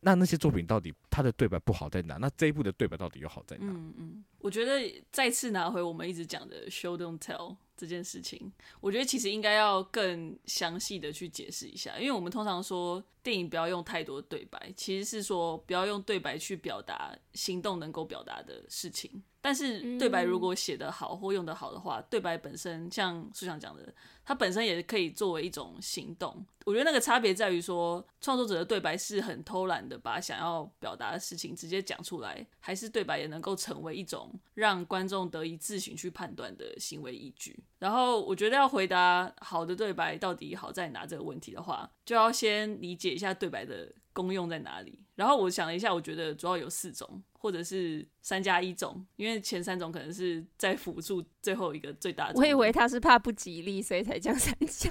[0.00, 2.18] 那那些作品到底他的对白不好在哪？
[2.18, 3.66] 那这一部的对白到底又好在哪？
[3.66, 7.56] 嗯嗯，我觉得再次拿回我们一直讲的 show don't tell。
[7.76, 19.22] 这件事情，我觉得其实应该要更详细的去解释一下，因为我们通常说电影不要用太多对白，其实是说不要用对白去表达行动能够表达的事情。
[19.44, 26.42] 但是对白如果写得好或用得好的话，对白本身像书上讲的，它本身也可以作为一种行动。
[26.64, 37.62] 我觉得那个差别在于说，创作者的对白是很偷懒的，把想要表达的事情直接讲出来，还是对白也能够成为一种让观众得以自行去判断的行为依据。
[37.84, 44.98] 然后我觉得要回答好的对白到底好在哪这个问题的话，就要先理解一下对白的功用在哪里。
[45.16, 52.40] 然后我想了一下，我觉得主要有四种，或者是三加一种，因为前三种可能是在辅助最后一个最大的。
[52.40, 54.90] 我以为他是怕不吉利，所以才讲三加。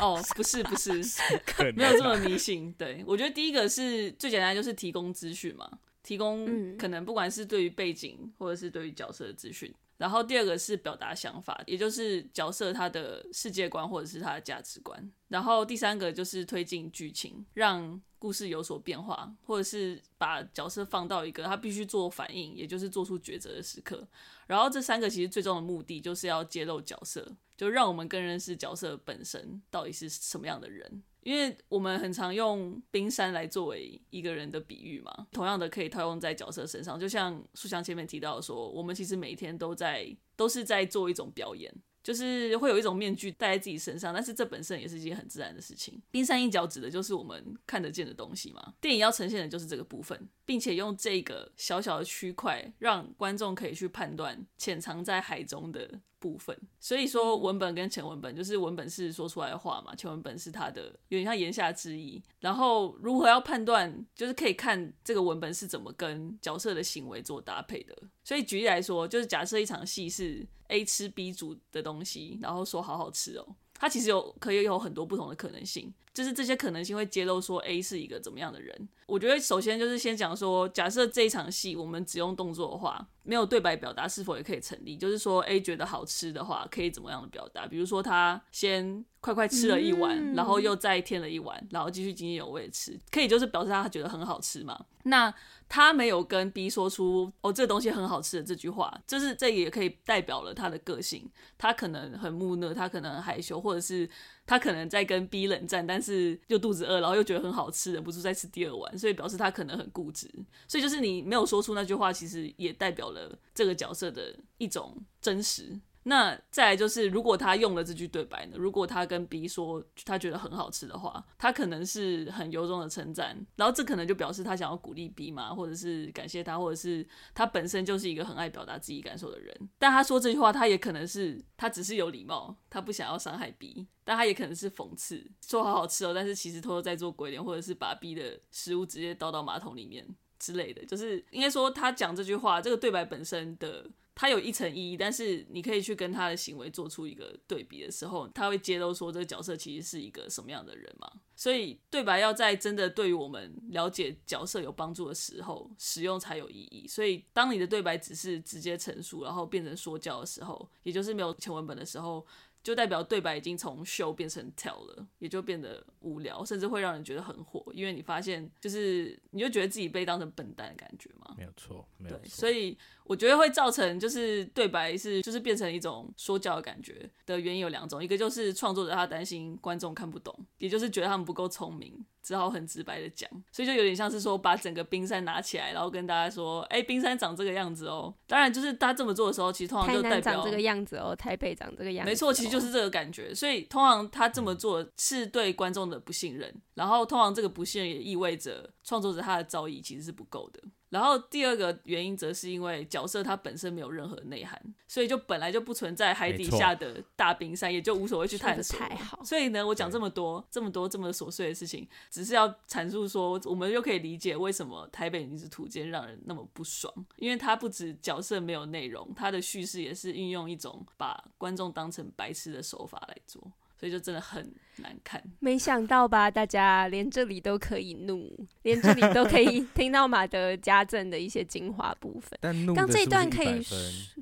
[0.00, 0.90] 哦，不是不是，
[1.76, 2.72] 没有这么迷信。
[2.72, 9.72] 对，我觉得第一个是最简单，就是提供资讯嘛，提供可能不管是对于背景或者是对于角色的资讯。
[10.02, 15.12] 然后第二个是表达想法，也就是角色他的世界观或者是他的价值观。
[15.28, 24.04] 然后第三个就是推进剧情，让故事有所变化，或者是把角色放到一个他必须做反应，也就是做出抉择的时刻。
[24.48, 27.24] 然后这三个其实最终的目的就是要揭露角色，
[27.56, 31.04] 就让我们更认识角色本身到底是什么样的人。
[31.22, 36.98] 因为我们很常用冰山来作为一个人的比喻嘛，同样的可以套用在角色身上。
[36.98, 46.00] 就像书香前面提到说，我们其实每一天都在都是在做一种表演，就是会有一种面具戴在自己身上，但是这本身也是一件很自然的事情。
[46.10, 48.74] 冰山一角指的就是我们看得见的东西嘛。
[48.80, 56.56] 电影要呈现的就是这个部分，并且用这个小小的区块，让观众可以去判断潜藏在海中的部分。
[56.80, 62.22] 所以说，文本跟前文本就是文本是说出来的话嘛，前文本是它的有点像言下之意。
[62.40, 67.96] 然后如何要判断，就是可以看这个文本是怎么跟角色的行为做搭配的。
[68.24, 75.92] 所以举例来说，就是假设一场戏是 A 吃 B 煮的东西，然后说好好吃哦，它其实有可以有很多不同的可能性。
[76.12, 78.88] 就是这些可能性会揭露说 A 是一个怎么样的人。
[79.06, 84.96] 我觉得首先就是先讲说，假设这一场戏我们只用动作的话，没有对白表达是否也可以成立？
[84.96, 87.66] 就是说 A 觉得好吃的话，可以怎么样的表达？
[87.66, 94.86] 比如说他先快快吃了一碗，嗯、然后又再添了一碗，然后继续津津有味吃，可以就是表示他觉得很好吃嘛。
[95.04, 95.32] 那
[95.68, 101.30] 他没有跟 B 说出哦，这个东西很好吃的这句话，就是这也可以代表了他的个性。
[101.58, 104.08] 他可能很木讷，他可能很害羞，或者是
[104.46, 110.28] 他可能在跟 B 冷战，但是又肚子饿，然后又觉得很好吃，忍不住再吃第二碗，所以表示他可能很固执。
[110.66, 115.80] 所以就是你没有说出那句话，其实也代表了这个角色的一种真实。
[116.04, 118.56] 那再来就是，如果他用了这句对白呢？
[118.56, 129.56] 如果他跟 B 说他觉得很好吃的话，他可能是很由衷的称赞，然后这可能就表示他想要鼓励 B 嘛，或者是感谢他，或者是他本身就是一个很爱表达自己感受的人。
[129.78, 140.04] 但他说这句话，他也可能是他只是有礼貌，他不想要伤害 B，但他也可能是讽刺，说好好吃哦，但是其实偷偷在做鬼脸，或者是把 B 的食物直接倒到马桶里面
[140.40, 140.84] 之类的。
[140.84, 143.86] 就是应该说他讲这句话，这个对白本身的。
[144.14, 151.10] 他有一层意义，但是你可以去跟他的行为做出一个对比的时候，他会揭露说这个角色其实是一个什么样的人嘛。
[151.34, 156.86] 所以对白要在真的对于我们了解角色有帮助的时候使用才有意义。
[156.86, 162.26] 所以当你的对白只是直接陈述，然后变成说教的时候，也就是没有前文本的时候。
[162.62, 171.34] 就代表对白已经从 show 变成 tell 了，也就变得无聊，甚至会让人觉得很火，因为你发现就是你就觉得自己被当成笨蛋的感觉嘛。
[171.36, 172.22] 没有错，没有错。
[172.22, 182.04] 对，所以我觉得会造成就是对白是就是变成一种说教的感觉的原因有两种，一个就是创作者他担心观众看不懂，也就是觉得他们不够聪明。
[182.22, 188.14] 只好很直白的讲，所以就有点像是说把整个冰山拿起来，然后跟大家说，哎、欸，冰山长这个样子哦。
[188.28, 192.08] 当然，就是他这么做的时候，其实通常就代表长这个样子哦，台北长这个样子、哦。
[192.08, 193.34] 没错，其实就是这个感觉。
[193.34, 200.62] 所以通常他这么做是对观众的不信任，然后通常这个不信任也意味着创作者他的造诣其实是不够的。
[200.92, 208.78] 然后第二个原因则是因为角色它本身没有任何内涵，所以就本来就不存在海底下的大冰山，也就无所谓去探索。
[208.78, 209.24] 太好。
[209.24, 223.42] 所以呢，我讲这么多、这么多、这么琐碎的事情，只是要阐述说，我们就可以理解为什么《台北女子图鉴》让人那么不爽，因为它不止角色没有内容，它的叙事也是运用一种把观众当成白痴的手法来做。
[223.82, 226.30] 所以就真的很难看，没想到吧？
[226.30, 228.30] 大家连这里都可以怒，
[228.62, 232.38] 连这里都可以 听到马德加赠的一些精华部分。
[232.76, 233.60] 刚这一段可以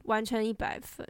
[0.05, 1.07] 完全一百分。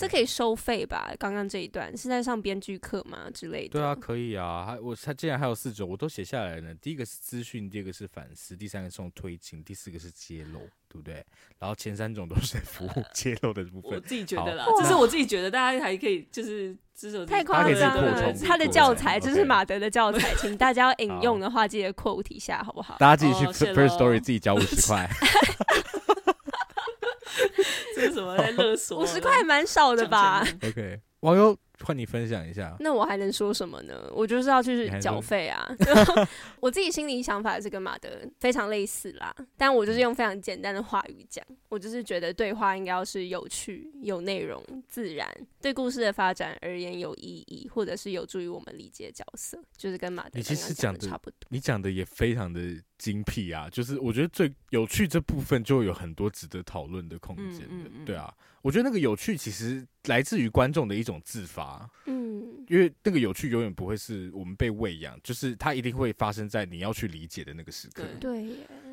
[0.00, 1.12] 这可以收费吧？
[1.18, 3.78] 刚刚这一段是在上编剧课吗之类的？
[3.78, 4.64] 对啊，可以啊。
[4.64, 6.74] 还我他竟然还有四种，我都写下来了。
[6.76, 11.22] 第一个是资讯，第二个是反思，第三个是用推进，第四个是揭露，对不对？
[11.58, 13.92] 然后前三种都是 服务 揭露的部分。
[13.92, 18.32] 我自己觉得啦，这是我自己觉得，大家还可以就是这种太夸张了。
[18.32, 22.96] 他的教材这是马德的教材，请大家要引用的话记得 quote 一下，好不好？
[22.98, 25.06] 大家自己去 First Story 自己交五十块。
[28.00, 29.02] 这是什么在 勒索？
[29.02, 31.56] 五十块还蛮少的吧？OK，网友。
[31.82, 34.06] 换你分享一下，那我还能说什么呢？
[34.14, 35.66] 我就是要去缴费啊！
[36.60, 45.26] 我自己心里想法是跟马德非常类似啦，但我就是用非常简单的话语讲，我就是觉得对话应该要是有趣、有内容、自然，
[45.62, 51.36] 对故事的发展而言有意义，或者是有助于我们理解角色，就是跟马德你其实讲的差不多。
[51.48, 52.60] 你讲的也非常的
[53.00, 58.32] 精辟啊，就是我觉得最有趣这部分就有很多值得讨论的空间的，嗯嗯嗯对啊。
[58.62, 68.04] 我觉得那个有趣其实来自于观众的一种自发，嗯，因为那个有趣永远不会是我们被喂养，就是它一定会发生在你要去理解的那个时刻。
[68.20, 68.46] 对，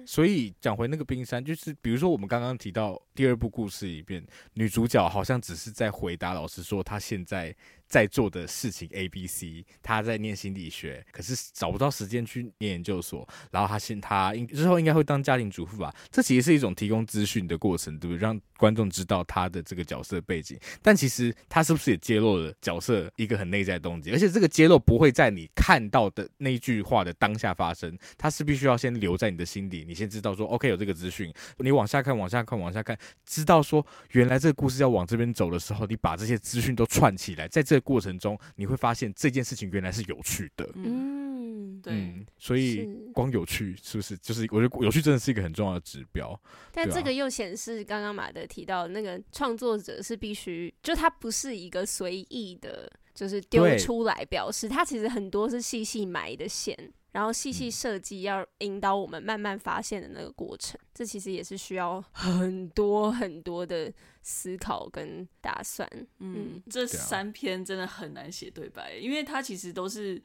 [0.06, 7.54] 所以讲回那个冰山，就是比如说我们刚刚提到第二部故事里边，女主角好像只是在回答老师说她现在
[7.88, 15.94] 在做的事情 A、B、C，他在念心理学，可是找不到时间去念研究所，然后他现他应之后应该会当家庭主妇吧？
[16.12, 18.22] 这其实是一种提供资讯的过程，对不对？
[18.22, 24.12] 让观众知道他的这个角色背景，但其实他是不是也揭露了角色一个很内在的动机？
[24.12, 40.70] 而且这个揭露不会在你看到的那句话的当下发生，他是必须要先留在你的心底，你先知道说 OK 有这个资讯，你往下看，往下看，往下看，知道说原来这个故事要往这边走的时候，你把这些资讯都串起来，在这个过程中，你会发现这件事情原来是有趣的。
[40.76, 44.18] 嗯，对，嗯，所以光有趣是不是？
[44.18, 46.40] 就是我觉得有趣真的是一个很重要的指标。
[46.72, 56.78] 但这个又显示刚刚马德提到那个创作者是必须，就他不是一个随意的，就是丢出来表示，他其实很多是细细埋的线。
[57.14, 63.92] 然后细细设计，要引导我们慢慢发现的那个过程，这其实也是需要很多很多的
[64.30, 65.90] 思考跟打算。
[66.20, 70.22] 嗯，这三篇真的很难写对白，因为它其实都是。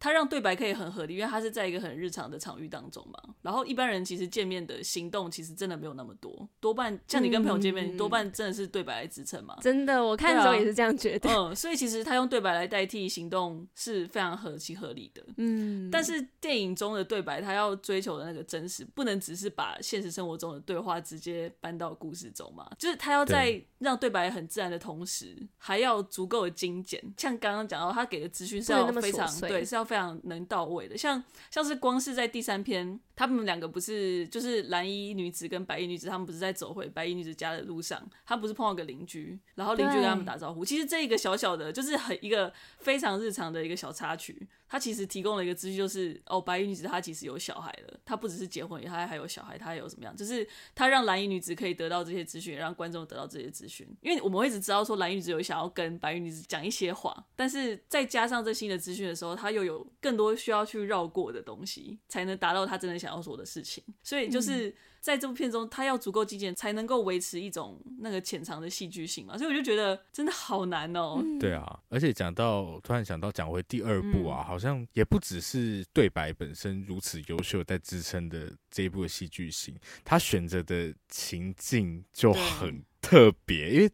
[0.00, 3.34] 他让对白可以很合理，因为他是在一个很日常的场域当中嘛。
[3.42, 9.58] 然后一般人其实见面的行动其实真的没有那么多，多半像你跟朋友见面，嗯、多半真的是对白来支撑嘛。
[9.60, 11.28] 真的，我看的时候也是这样觉得。
[11.28, 15.22] 啊、嗯，所以其实他用对白来代替行动是非常合情合理的。
[15.36, 22.66] 嗯，但是电影中的对白，他要追求的那个真实，不能只是把现实生活中的对话直接搬到故事中嘛。
[22.78, 27.02] 就是他要在让对白很自然的同时，还要足够的精简。
[27.18, 29.89] 像刚刚讲到，他给的资讯是要非常对，是要。
[29.90, 31.20] 非常能到位的，像
[31.50, 40.64] 像是光是在第三篇，他们两个不是就是蓝衣女子跟白衣女子，他们不是在走回白衣女子家的路上，他们不是碰到个邻居，然后邻居跟他们打招呼。
[40.64, 44.48] 其实这一个小小的，就是很一个非常日常的一个小插曲。
[44.66, 50.14] 他其实提供了一个资讯，就是哦，白衣女子她其实有小孩了，她不只是结婚，她还有小孩，她还有什么样？
[50.14, 50.46] 就是
[50.76, 53.84] 她让蓝衣女子可以得到这些资讯，让观众得到这些资讯。
[54.00, 63.82] 因为我们会一直知道说蓝衣女子有想要跟白衣女子讲一些话，但是再加上这新的资讯的时候，她又有更多需要去绕过的东西，才能达到她真的想要做的事情。
[64.02, 64.68] 所以就是。
[64.68, 71.24] 嗯在这部片中，他要足够精简，才能够维持一种那个潜藏的戏剧性嘛，所以我就觉得真的好难哦、喔。
[71.40, 83.90] 对啊，而且讲到突然想到讲回第二部啊，嗯、好像也不只是对白本身如此优秀在支撑的这一部的戏剧性，他选择的情境就很特别，因为。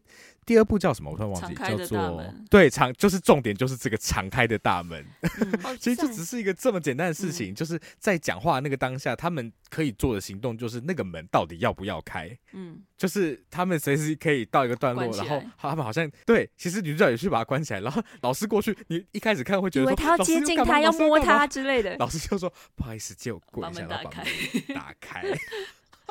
[0.47, 1.11] 第二部叫什么？
[1.11, 5.05] 我突然忘记，叫做对，敞就是重点，就是这个敞开的大门。
[5.21, 12.29] 嗯、其实就只是一个这么简单的事情，嗯、就是在讲话那个当下，他们可以做的行动就是那个门到底要不要开？
[12.53, 24.25] 嗯，就是他们随时可以到一个段落，然后他们好像对，其实女主角也去把它关起来，然后 老师过去，你一开始看会觉得说他要接近他，要摸他之类的，老师就说不好意思，借我过一下，然后把门
[24.73, 25.23] 打开。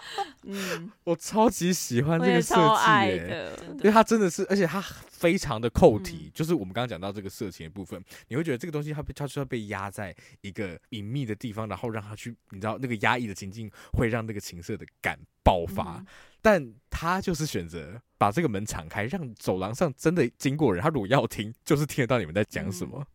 [0.45, 16.07] 嗯，我超级喜欢这个设计耶，因为它真的是，而且它非常的扣题，嗯、就是我们刚刚讲到这个色情的部分，你会觉得这个东西它被它需要被压在一个隐秘的地方，然后让它去，你知道那个压抑的情境会让那个情色的感爆发，嗯、
[16.43, 22.99] 但他就是选择把这个门敞开，让走廊上真的经过人，他如果要听，就是听得到你们在讲什么。
[23.01, 23.07] 嗯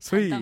[0.00, 0.32] 所以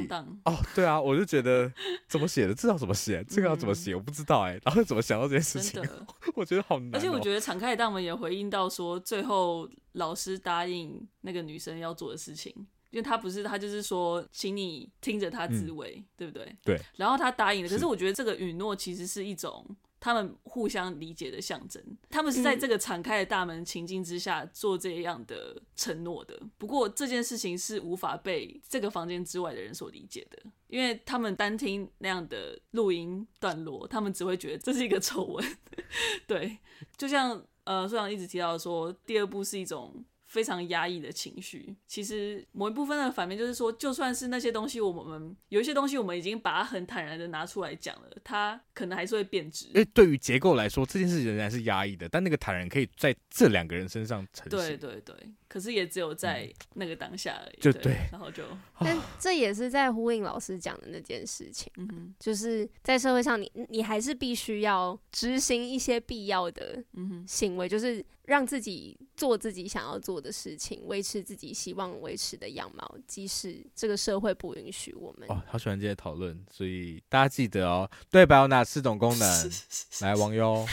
[0.44, 1.70] 哦，对啊，我就觉得
[2.06, 4.60] 怎么写的，知道怎么写，这个要怎么写，我不知道哎、欸。
[4.64, 5.82] 然后怎么想到这件事情？
[5.82, 6.06] 的
[6.36, 6.94] 我觉得好难、喔。
[6.94, 12.54] 而且我觉得敞开的大门也回应到说，最后老师答应那个女生要做的事情，
[12.90, 16.56] 因为他不是他就是说，请你听着他自慰，嗯、对不对？
[16.62, 16.80] 对。
[16.96, 19.66] 然后他答应了，可是我觉得这个允诺其实是一种。
[20.00, 26.40] 他们互相理解的象征，他们是在这个敞开的大门情境之下做这样的承诺的。
[26.56, 35.58] 不过这件事情是无法被这个房间之外的人所理解的，因为他们单听那样的录音段落，他们只会觉得这是一个丑闻。
[36.26, 36.58] 对，
[36.96, 40.04] 就像呃，所长一直提到说，第二部是一种。
[40.28, 49.68] 非常压抑的情绪，其实某一部分的反面就是说，就算是那些东西，我们有一些东西，我们已经把它很坦然的拿出来讲了，它可能还是会变质。
[49.68, 54.50] 因为对于结构来说，这件事仍然是压抑的，但那个坦然可以在这两个人身上呈现。
[54.50, 55.16] 对对对，
[55.48, 57.60] 可是也只有在那个当下而已。
[57.60, 58.44] 就对，然后就，
[58.78, 66.84] 但这也是在呼应老师讲的那件事情，嗯哼，就是在社会上你，你你还是必须要执行一些必要的
[67.26, 68.04] 行为，就是。
[68.28, 75.26] 让自己做自己想要做的事情，维持自己希望维持的样貌，即使这个社会不允许我们。
[75.30, 79.50] 哦，好喜欢这些讨论，所以大家记得哦，对白有哪四种功能？
[80.02, 80.66] 来，王优。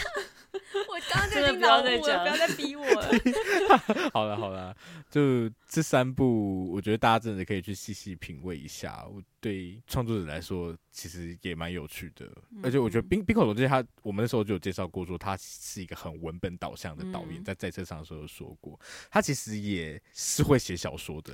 [0.88, 3.10] 我刚刚就已经脑补了，不要再逼我了。
[4.14, 4.76] 好了好了，
[5.10, 9.06] 就这三部，我觉得大家真的可以去细细品味一下。
[9.08, 12.26] 我对创作者来说，其实也蛮有趣的。
[12.52, 18.80] 嗯、而且我觉得冰冰口龙介他，我们那时候就有介绍过，说他是一个很文本导向的导演，嗯、在在车上的时候有说过，
[19.12, 21.34] 他其实也是会写小说的。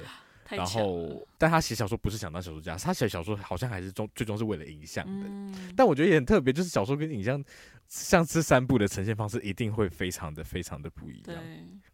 [0.58, 5.28] 然后，但他写小说不是想当小说家，他写小说好像还是终最终是为了影像的。
[5.28, 7.43] 嗯、但我觉得也很特别，就是小说跟影像
[7.88, 11.43] 像这三部的呈现方式一定会非常的非常的不一样。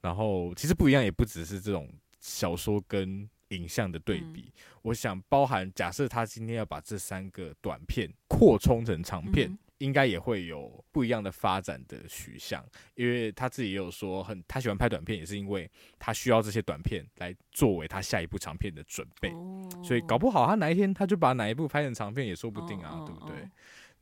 [0.01, 1.89] 然后其实不一样也不只是这种
[2.19, 9.49] 小说跟影像的对比，嗯、我想包含假设他今天要把这三个短片扩充成长片。
[9.49, 12.65] 嗯应该也会有不一样的发展的取向，
[12.95, 15.69] 因为他自己也有说很他喜欢拍短片，也是因为
[15.99, 23.35] 他需要这些短片来作为他下一部长片的准备，哦、所以搞不好他哪一天他就把哪一部拍成长片也说不定啊，哦、对不对？
[23.41, 23.49] 哦、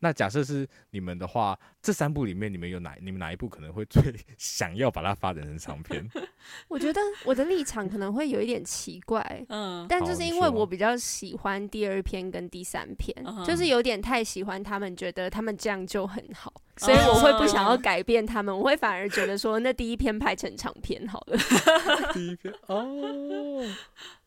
[0.06, 4.04] 那假设是你们的话，这三部里面你们有哪你们哪一部可能会最
[4.38, 6.08] 想要把它发展成长片？
[6.70, 21.38] 我觉得我的立场可能会有一点奇怪， 嗯，但就是因为我比较喜欢第二篇跟第三篇，就是有点太喜欢他们，觉得他们这样就很好，所以我会不想要改变他们，我会反而觉得说，那第一篇拍成长片好了。
[22.14, 23.66] 第一篇哦。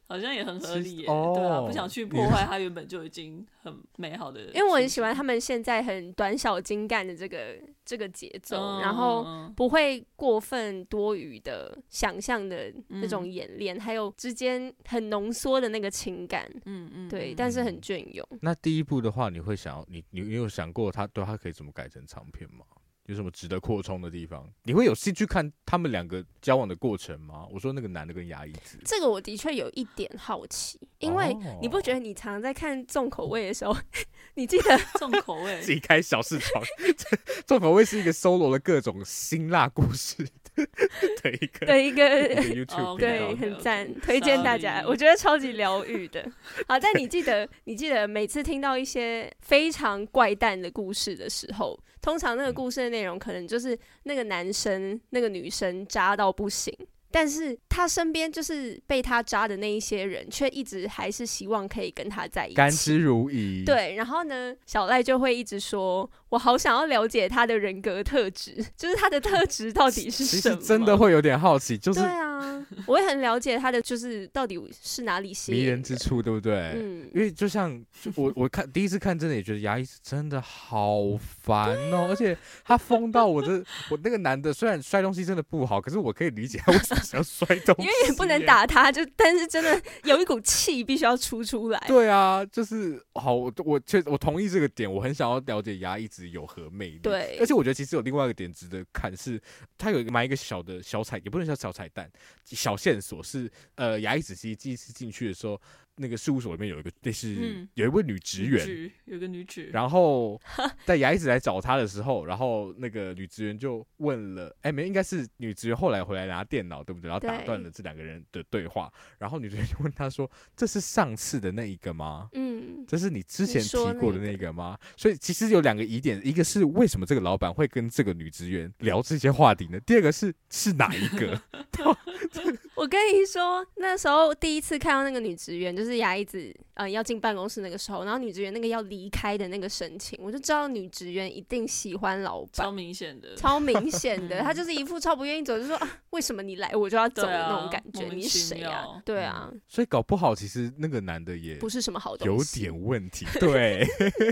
[0.09, 4.41] 好像也很合理耶，哦、对啊，不想去 破坏它原本就已经很美好的。
[4.55, 18.27] 因为我很喜欢他们现在很短小精干的这个这个节奏，嗯、然后不会过分多余的想象的那种演练，嗯、还有之间很浓缩的那个情感，嗯嗯，对，但是很隽永。
[18.41, 22.65] 那第一部的话，你会想要你你你有想过他对他可以怎么改成长片吗？
[23.09, 24.47] 有什么值得扩充的地方？
[24.65, 27.47] 你会有兴趣看他们两个交往的过程吗？
[27.51, 33.75] 我说那个男的跟牙医子，这个我的确有一点好奇，因为你不觉得你常常在看重口味的时候，
[34.37, 36.63] 你记得 重口味自己开小市场，
[37.49, 40.29] 重口味是一个搜罗了各种辛辣故事
[41.23, 42.05] 的一个的一个
[42.43, 46.25] YouTube，对，很赞，推荐大家，我觉得超级疗愈的。
[46.67, 51.79] 好，但你记得，你记得每次听到一些非常怪诞的故事的时候。
[52.01, 56.73] 通常那个故事的内容可能就是那个男生、那个女生渣到不行。
[57.11, 63.64] 但是他身边就是被他渣的那一些人，却一直还是希望可以跟他在一起，甘之如饴。
[63.64, 76.72] 对，然后呢，小赖就会一直说：“我好想要了解他的人格特质， 就是他的特质到底是什么？”其实真的会有点好奇，就是对啊，我会很了解他的，就是到底是哪里吸引迷人之处，对不对？
[76.74, 87.01] 嗯，因为就像就我 我看第一次看，真的也觉得牙医真的好烦哦， 而且他疯到我的，我那个男的虽然摔东西真的不好，可是我可以理解他为什么。
[87.05, 91.83] 想摔东西，因为也不能打他，就但是真的有一股气必须要出出来。
[91.87, 96.99] 对啊，就是好，我我确我同意这个点，我很想要了解牙医子有何魅力。
[96.99, 99.41] 对，而且我觉得其实有另外一个点值得看，是
[99.77, 102.11] 他有一个埋一个小的小彩，也不能叫小彩蛋，
[102.45, 105.61] 小线索是呃牙医子其实第一次进去的时候。
[105.99, 110.40] 那个事务所里面有一个，那是有一位女职员，有个女职，然后
[110.86, 117.09] 在牙医子来找他的时候，然后那个女职员就问了，哎，没，应该是女职员后来回来拿电脑，对不对？
[117.09, 122.28] 然后打断了这两个人的对话，然后女职员就问他说：“这是上次的那一个吗？
[122.32, 129.78] 嗯，这是你之前提过的那个吗？”所以其实有两个疑点，一个是为什么这个老板会跟这个女职员聊这些话题呢？
[129.80, 131.40] 第二个是是哪一个？
[132.79, 149.03] 我跟你说，那时候第一次看到那个女职员，就是牙医子，呃，要进办公室那个时候，然后女职员那个要离开的那个神情，我就知道女职员一定喜欢老板，超明显的，超明显的， 她就是一副超不愿意走，就说啊，为什么你来我就要走的那种感觉，啊、你谁啊？
[149.05, 153.85] 对啊、嗯，所以搞不好其实那个男的也不是什么好东西，有点问题，对，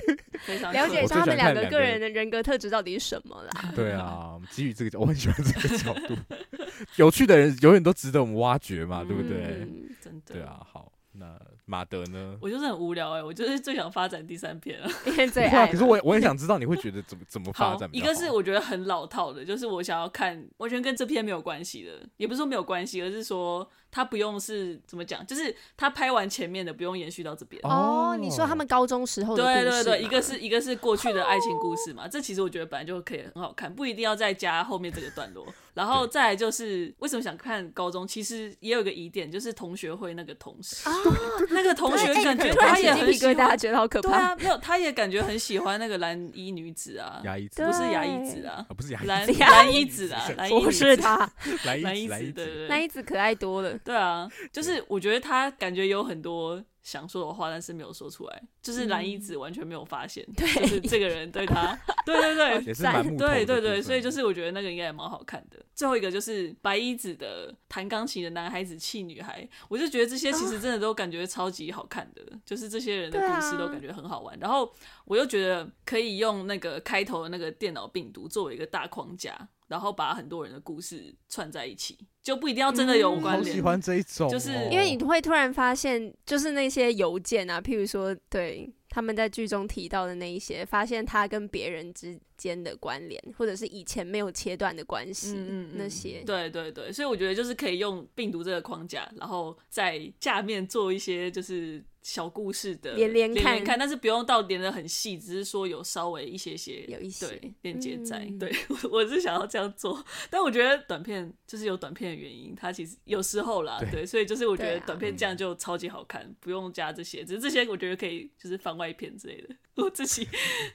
[0.72, 3.72] 了解一下他们两个个人的人格特质到底是什么啦？
[3.74, 6.14] 对啊，基于这个，我很喜欢这个角度，
[6.94, 8.35] 有趣的人永远都值得我们。
[8.36, 9.58] 挖掘嘛，对不对？
[9.60, 10.34] 嗯，真的。
[10.34, 12.36] 对啊，好，那马德呢？
[12.40, 15.66] 我就是很无聊哎、欸，我就是最想发展第三篇了，因为最爱。
[15.66, 17.88] 可是我我也想知道你会觉得怎么怎么发展。
[17.92, 23.68] 一个是我觉得很老套的，就是我想要看完全跟这篇没有关系的，也不是说没有关系，而是说。
[23.96, 27.58] 他不用是怎么讲，就是他拍完前面的，不用延续到这边。
[27.64, 29.64] 哦，你说他们高中时候的故事？
[29.64, 35.46] 对对对，一个是一个是过去的爱情故事嘛， 这其实我觉得本来就可以很好看，不一定要再加后面这个段落。
[35.72, 40.88] 然后再来就是为什么想看高中，其实也有一个疑点，就是同学会那个同事，
[41.50, 44.08] 那个同学感觉他也很喜欢，大家觉得好可怕。
[44.08, 50.26] 对啊，没有，他也感觉很喜欢那个蓝衣女子啊，牙医子不是牙医子啊，不是牙蓝蓝衣子啊，
[50.62, 51.30] 不是他，
[51.64, 53.78] 蓝衣子，对对，蓝衣子可爱多了。
[53.86, 58.42] 对啊，就是我觉得他感觉有很多想说的话，但是没有说出来。
[58.60, 62.74] 就是蓝衣子完全没有发现，对，就是这个人对他， 对对对。
[63.16, 65.64] 对对对，所以就是我觉得那个应该也蛮好看的。
[65.72, 74.36] 最后一个就是白衣子的弹钢琴的男孩子气女孩，我就觉得这些其实真的都感觉超级好看的，就是这些人的故事都感觉很好玩。
[74.40, 74.74] 然后
[75.04, 81.98] 我又觉得可以用那个开头的那个电脑病毒作为一个大框架，然后把很多人的故事串在一起。
[82.22, 83.44] 就不一定要真的有关联。
[83.44, 88.72] 好喜欢这一种，就是因为你会突然发现，就是那些邮件啊，譬如说，对。
[88.88, 101.84] 他们在剧中提到的那一些，发现他跟别人之间的关联，或者是以前没有切断的关系，嗯嗯嗯那些，对对对，所以我觉得就是可以用病毒这个框架，然后在下面做一些就是。
[102.06, 108.18] 小故事的连连看，看，但是不用到连的很细，只是说有稍微一些些有一些对连接在。
[108.18, 108.54] 嗯、对，
[108.92, 120.28] 我是想要这样做，但我觉得短片就是有短片的原因，它其实有时候啦，对，对，所以就是我觉得短片这样就超级好看，啊、不用加这些，只是这些我觉得可以就是番外篇之类的， 我自己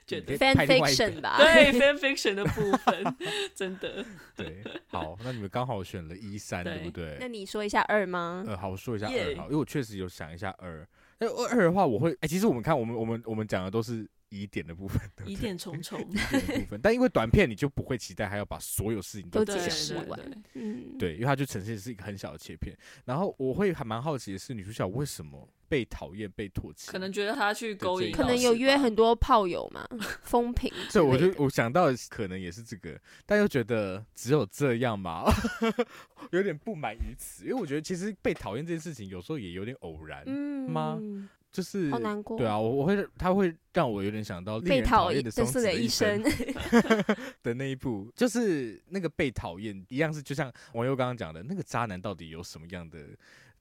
[0.06, 3.16] 觉得 fan fiction 吧，对 fan fiction 的部分
[3.56, 4.06] 真的
[4.36, 4.62] 对。
[4.90, 7.16] 好，那你们刚好选了一三，对不对？
[7.22, 8.44] 那你说一下二吗？
[8.46, 10.86] 呃，好，我说一下二好，因为我确实有想一下二。
[11.22, 16.80] 那二的话，我会哎、其实我们看，我们我们我们讲的都是疑点的部分，疑点重重， 疑点的部分。
[16.82, 20.20] 但因为短片，你就不会期待他要把所有事情都解释完，
[20.54, 22.76] 嗯，对，因为他就呈现是一个很小的切片。
[23.06, 25.48] 然后我会还蛮好奇的是，女主角为什么？
[25.68, 29.88] 被讨厌、被唾弃，可能觉得他去勾引，可能有约很多炮友嘛，
[30.22, 30.70] 风评。
[30.92, 35.24] 对，我就我想到的可能也是这个，但又觉得只有这样嘛，
[36.32, 37.46] 有点不满于此。
[37.46, 40.30] 因为我觉得其实被讨厌这件事情有时候也有点偶然
[40.70, 41.00] 吗？
[41.52, 42.38] 嗯、就是好难过。
[42.38, 46.24] 对啊，我我会他会让我有点想到令人讨厌的松子的一生
[47.44, 53.00] 的那一部，就是那个被讨厌一样是，就像网友刚刚讲的，那个渣男到底有什么样的？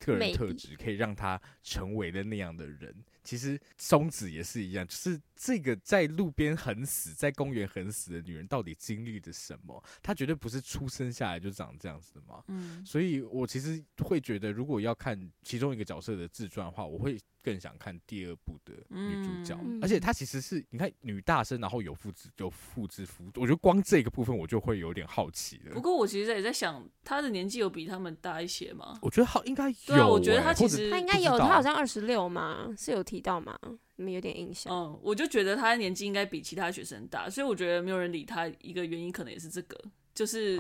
[0.03, 3.05] 个人特质可以让他成为了那样的人。
[3.23, 9.85] 其实松子也是一样，就是这个在路边横死、在公园横死的女人，到底经历了什么？
[10.03, 12.43] 她绝对不是出生下来就长这样子的嘛。
[12.49, 19.59] 嗯，所以我其实会觉得，如果要看其中一个角色的自传的话，我会更想看第二部的女主角。
[19.83, 25.73] 而且她其实是你看女大生，然后有妇之有妇之夫，我觉得光这个部分我就会有点好奇了。
[25.73, 28.99] 不过我其实也在想，她的年纪有比他们大一些吗？
[29.03, 29.87] 我觉得好应该有、欸。
[29.87, 33.59] 对啊，我觉得她其实她应该有，她好像二十六嘛，是有提到吗？
[33.97, 34.73] 你们有点印象。
[34.73, 39.79] 嗯，我就觉得她年纪应该比其他学生大，所以我觉得没有人理她，一个原因可能也是这个，
[40.15, 40.59] 就是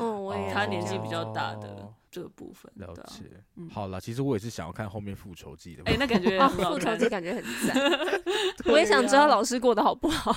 [0.53, 2.70] 他年纪比较大的这个部分。
[2.76, 3.24] 了解。
[3.70, 5.82] 好了，其实我也是想要看后面复仇记的。
[5.84, 7.76] 哎，那感觉复仇记感觉很赞。
[8.66, 10.32] 我也想知道老师过得好不好。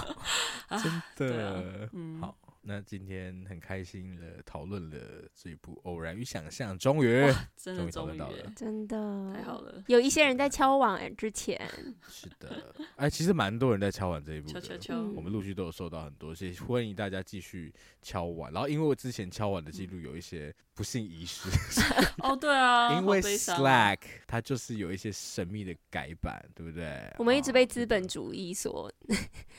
[1.17, 2.35] 真的，嗯，好。
[2.65, 4.97] 那今天很开心的讨论了
[5.35, 7.21] 这一部《偶然与想象》，终于，
[7.57, 9.33] 真的终于到了，真的。
[9.33, 9.83] 太好了。
[9.87, 11.59] 有一些人在敲碗哎，之前。
[12.07, 18.51] 是的，哎，其实蛮多人在敲碗这一部的，敲敲敲，我们陆续都有收到很多，所以欢迎大家继续敲碗。
[18.53, 21.49] 然后，因为我之前敲碗的记录有一些不幸遗失，
[22.23, 27.13] 哦，对 啊，因为 Slack 它就是有一些神秘的改版，对不对？
[27.17, 28.89] 我们一直被资本主义所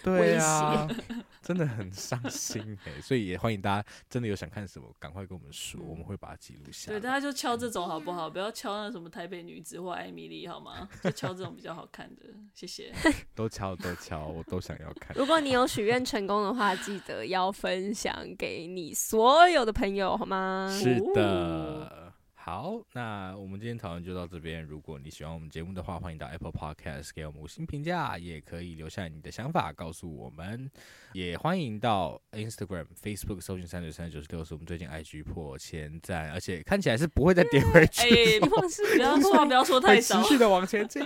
[0.05, 0.97] 威胁，
[1.43, 2.94] 真的很伤心哎。
[3.01, 6.99] 所以也欢迎大家，真的有想看什么，赶快跟我们说，我们会把它记录下来。
[6.99, 8.29] 对，大家就敲这种好不好？
[8.29, 10.89] 不要敲那什么台北女子或艾米丽好吗？
[11.03, 12.23] 就敲这种比较好看的，
[12.55, 12.93] 谢谢。
[13.35, 15.17] 都敲都敲，我都想要看。
[15.17, 20.69] 如果你有许愿成功的话，记得要分享给你所有的朋友好吗？
[20.83, 22.04] 是的。
[22.47, 24.63] 好，那我们今天讨论就到这边。
[24.63, 30.71] 如果你喜欢我们节目的话，欢迎到 Apple Podcast 给我们五星评价，也可以留下你的想法告诉我们。
[31.15, 38.37] 也欢迎到 Instagram、Facebook 搜寻三九三九十六，是我们最近 IG 破千赞，而且看起来是不会再跌回去。
[38.37, 41.03] 哎，不要 说，不要说太少，持续的往前进，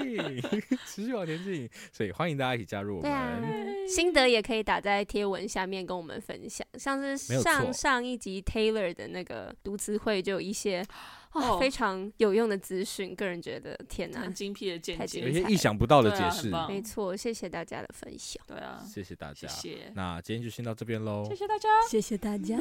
[0.87, 1.71] 持续往前进。
[1.93, 3.13] 所以欢迎大家一起加入我们。
[3.13, 3.41] 啊、
[3.87, 10.85] 心得也可以打在贴文下面跟我们分享，像是上上一集 Taylor 的那个读词会就有一些。
[11.33, 22.57] 哦，非常有用的资讯，个人觉得天哪，很精辟的见解，有一些意想不到的解释，没错，谢谢大家的分享，对啊，谢谢大家，谢谢，那今天就先到这边喽，谢谢大家，谢谢大家，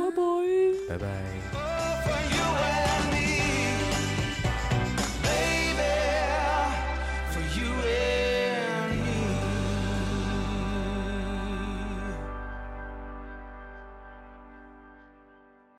[0.90, 3.37] 拜拜，拜拜。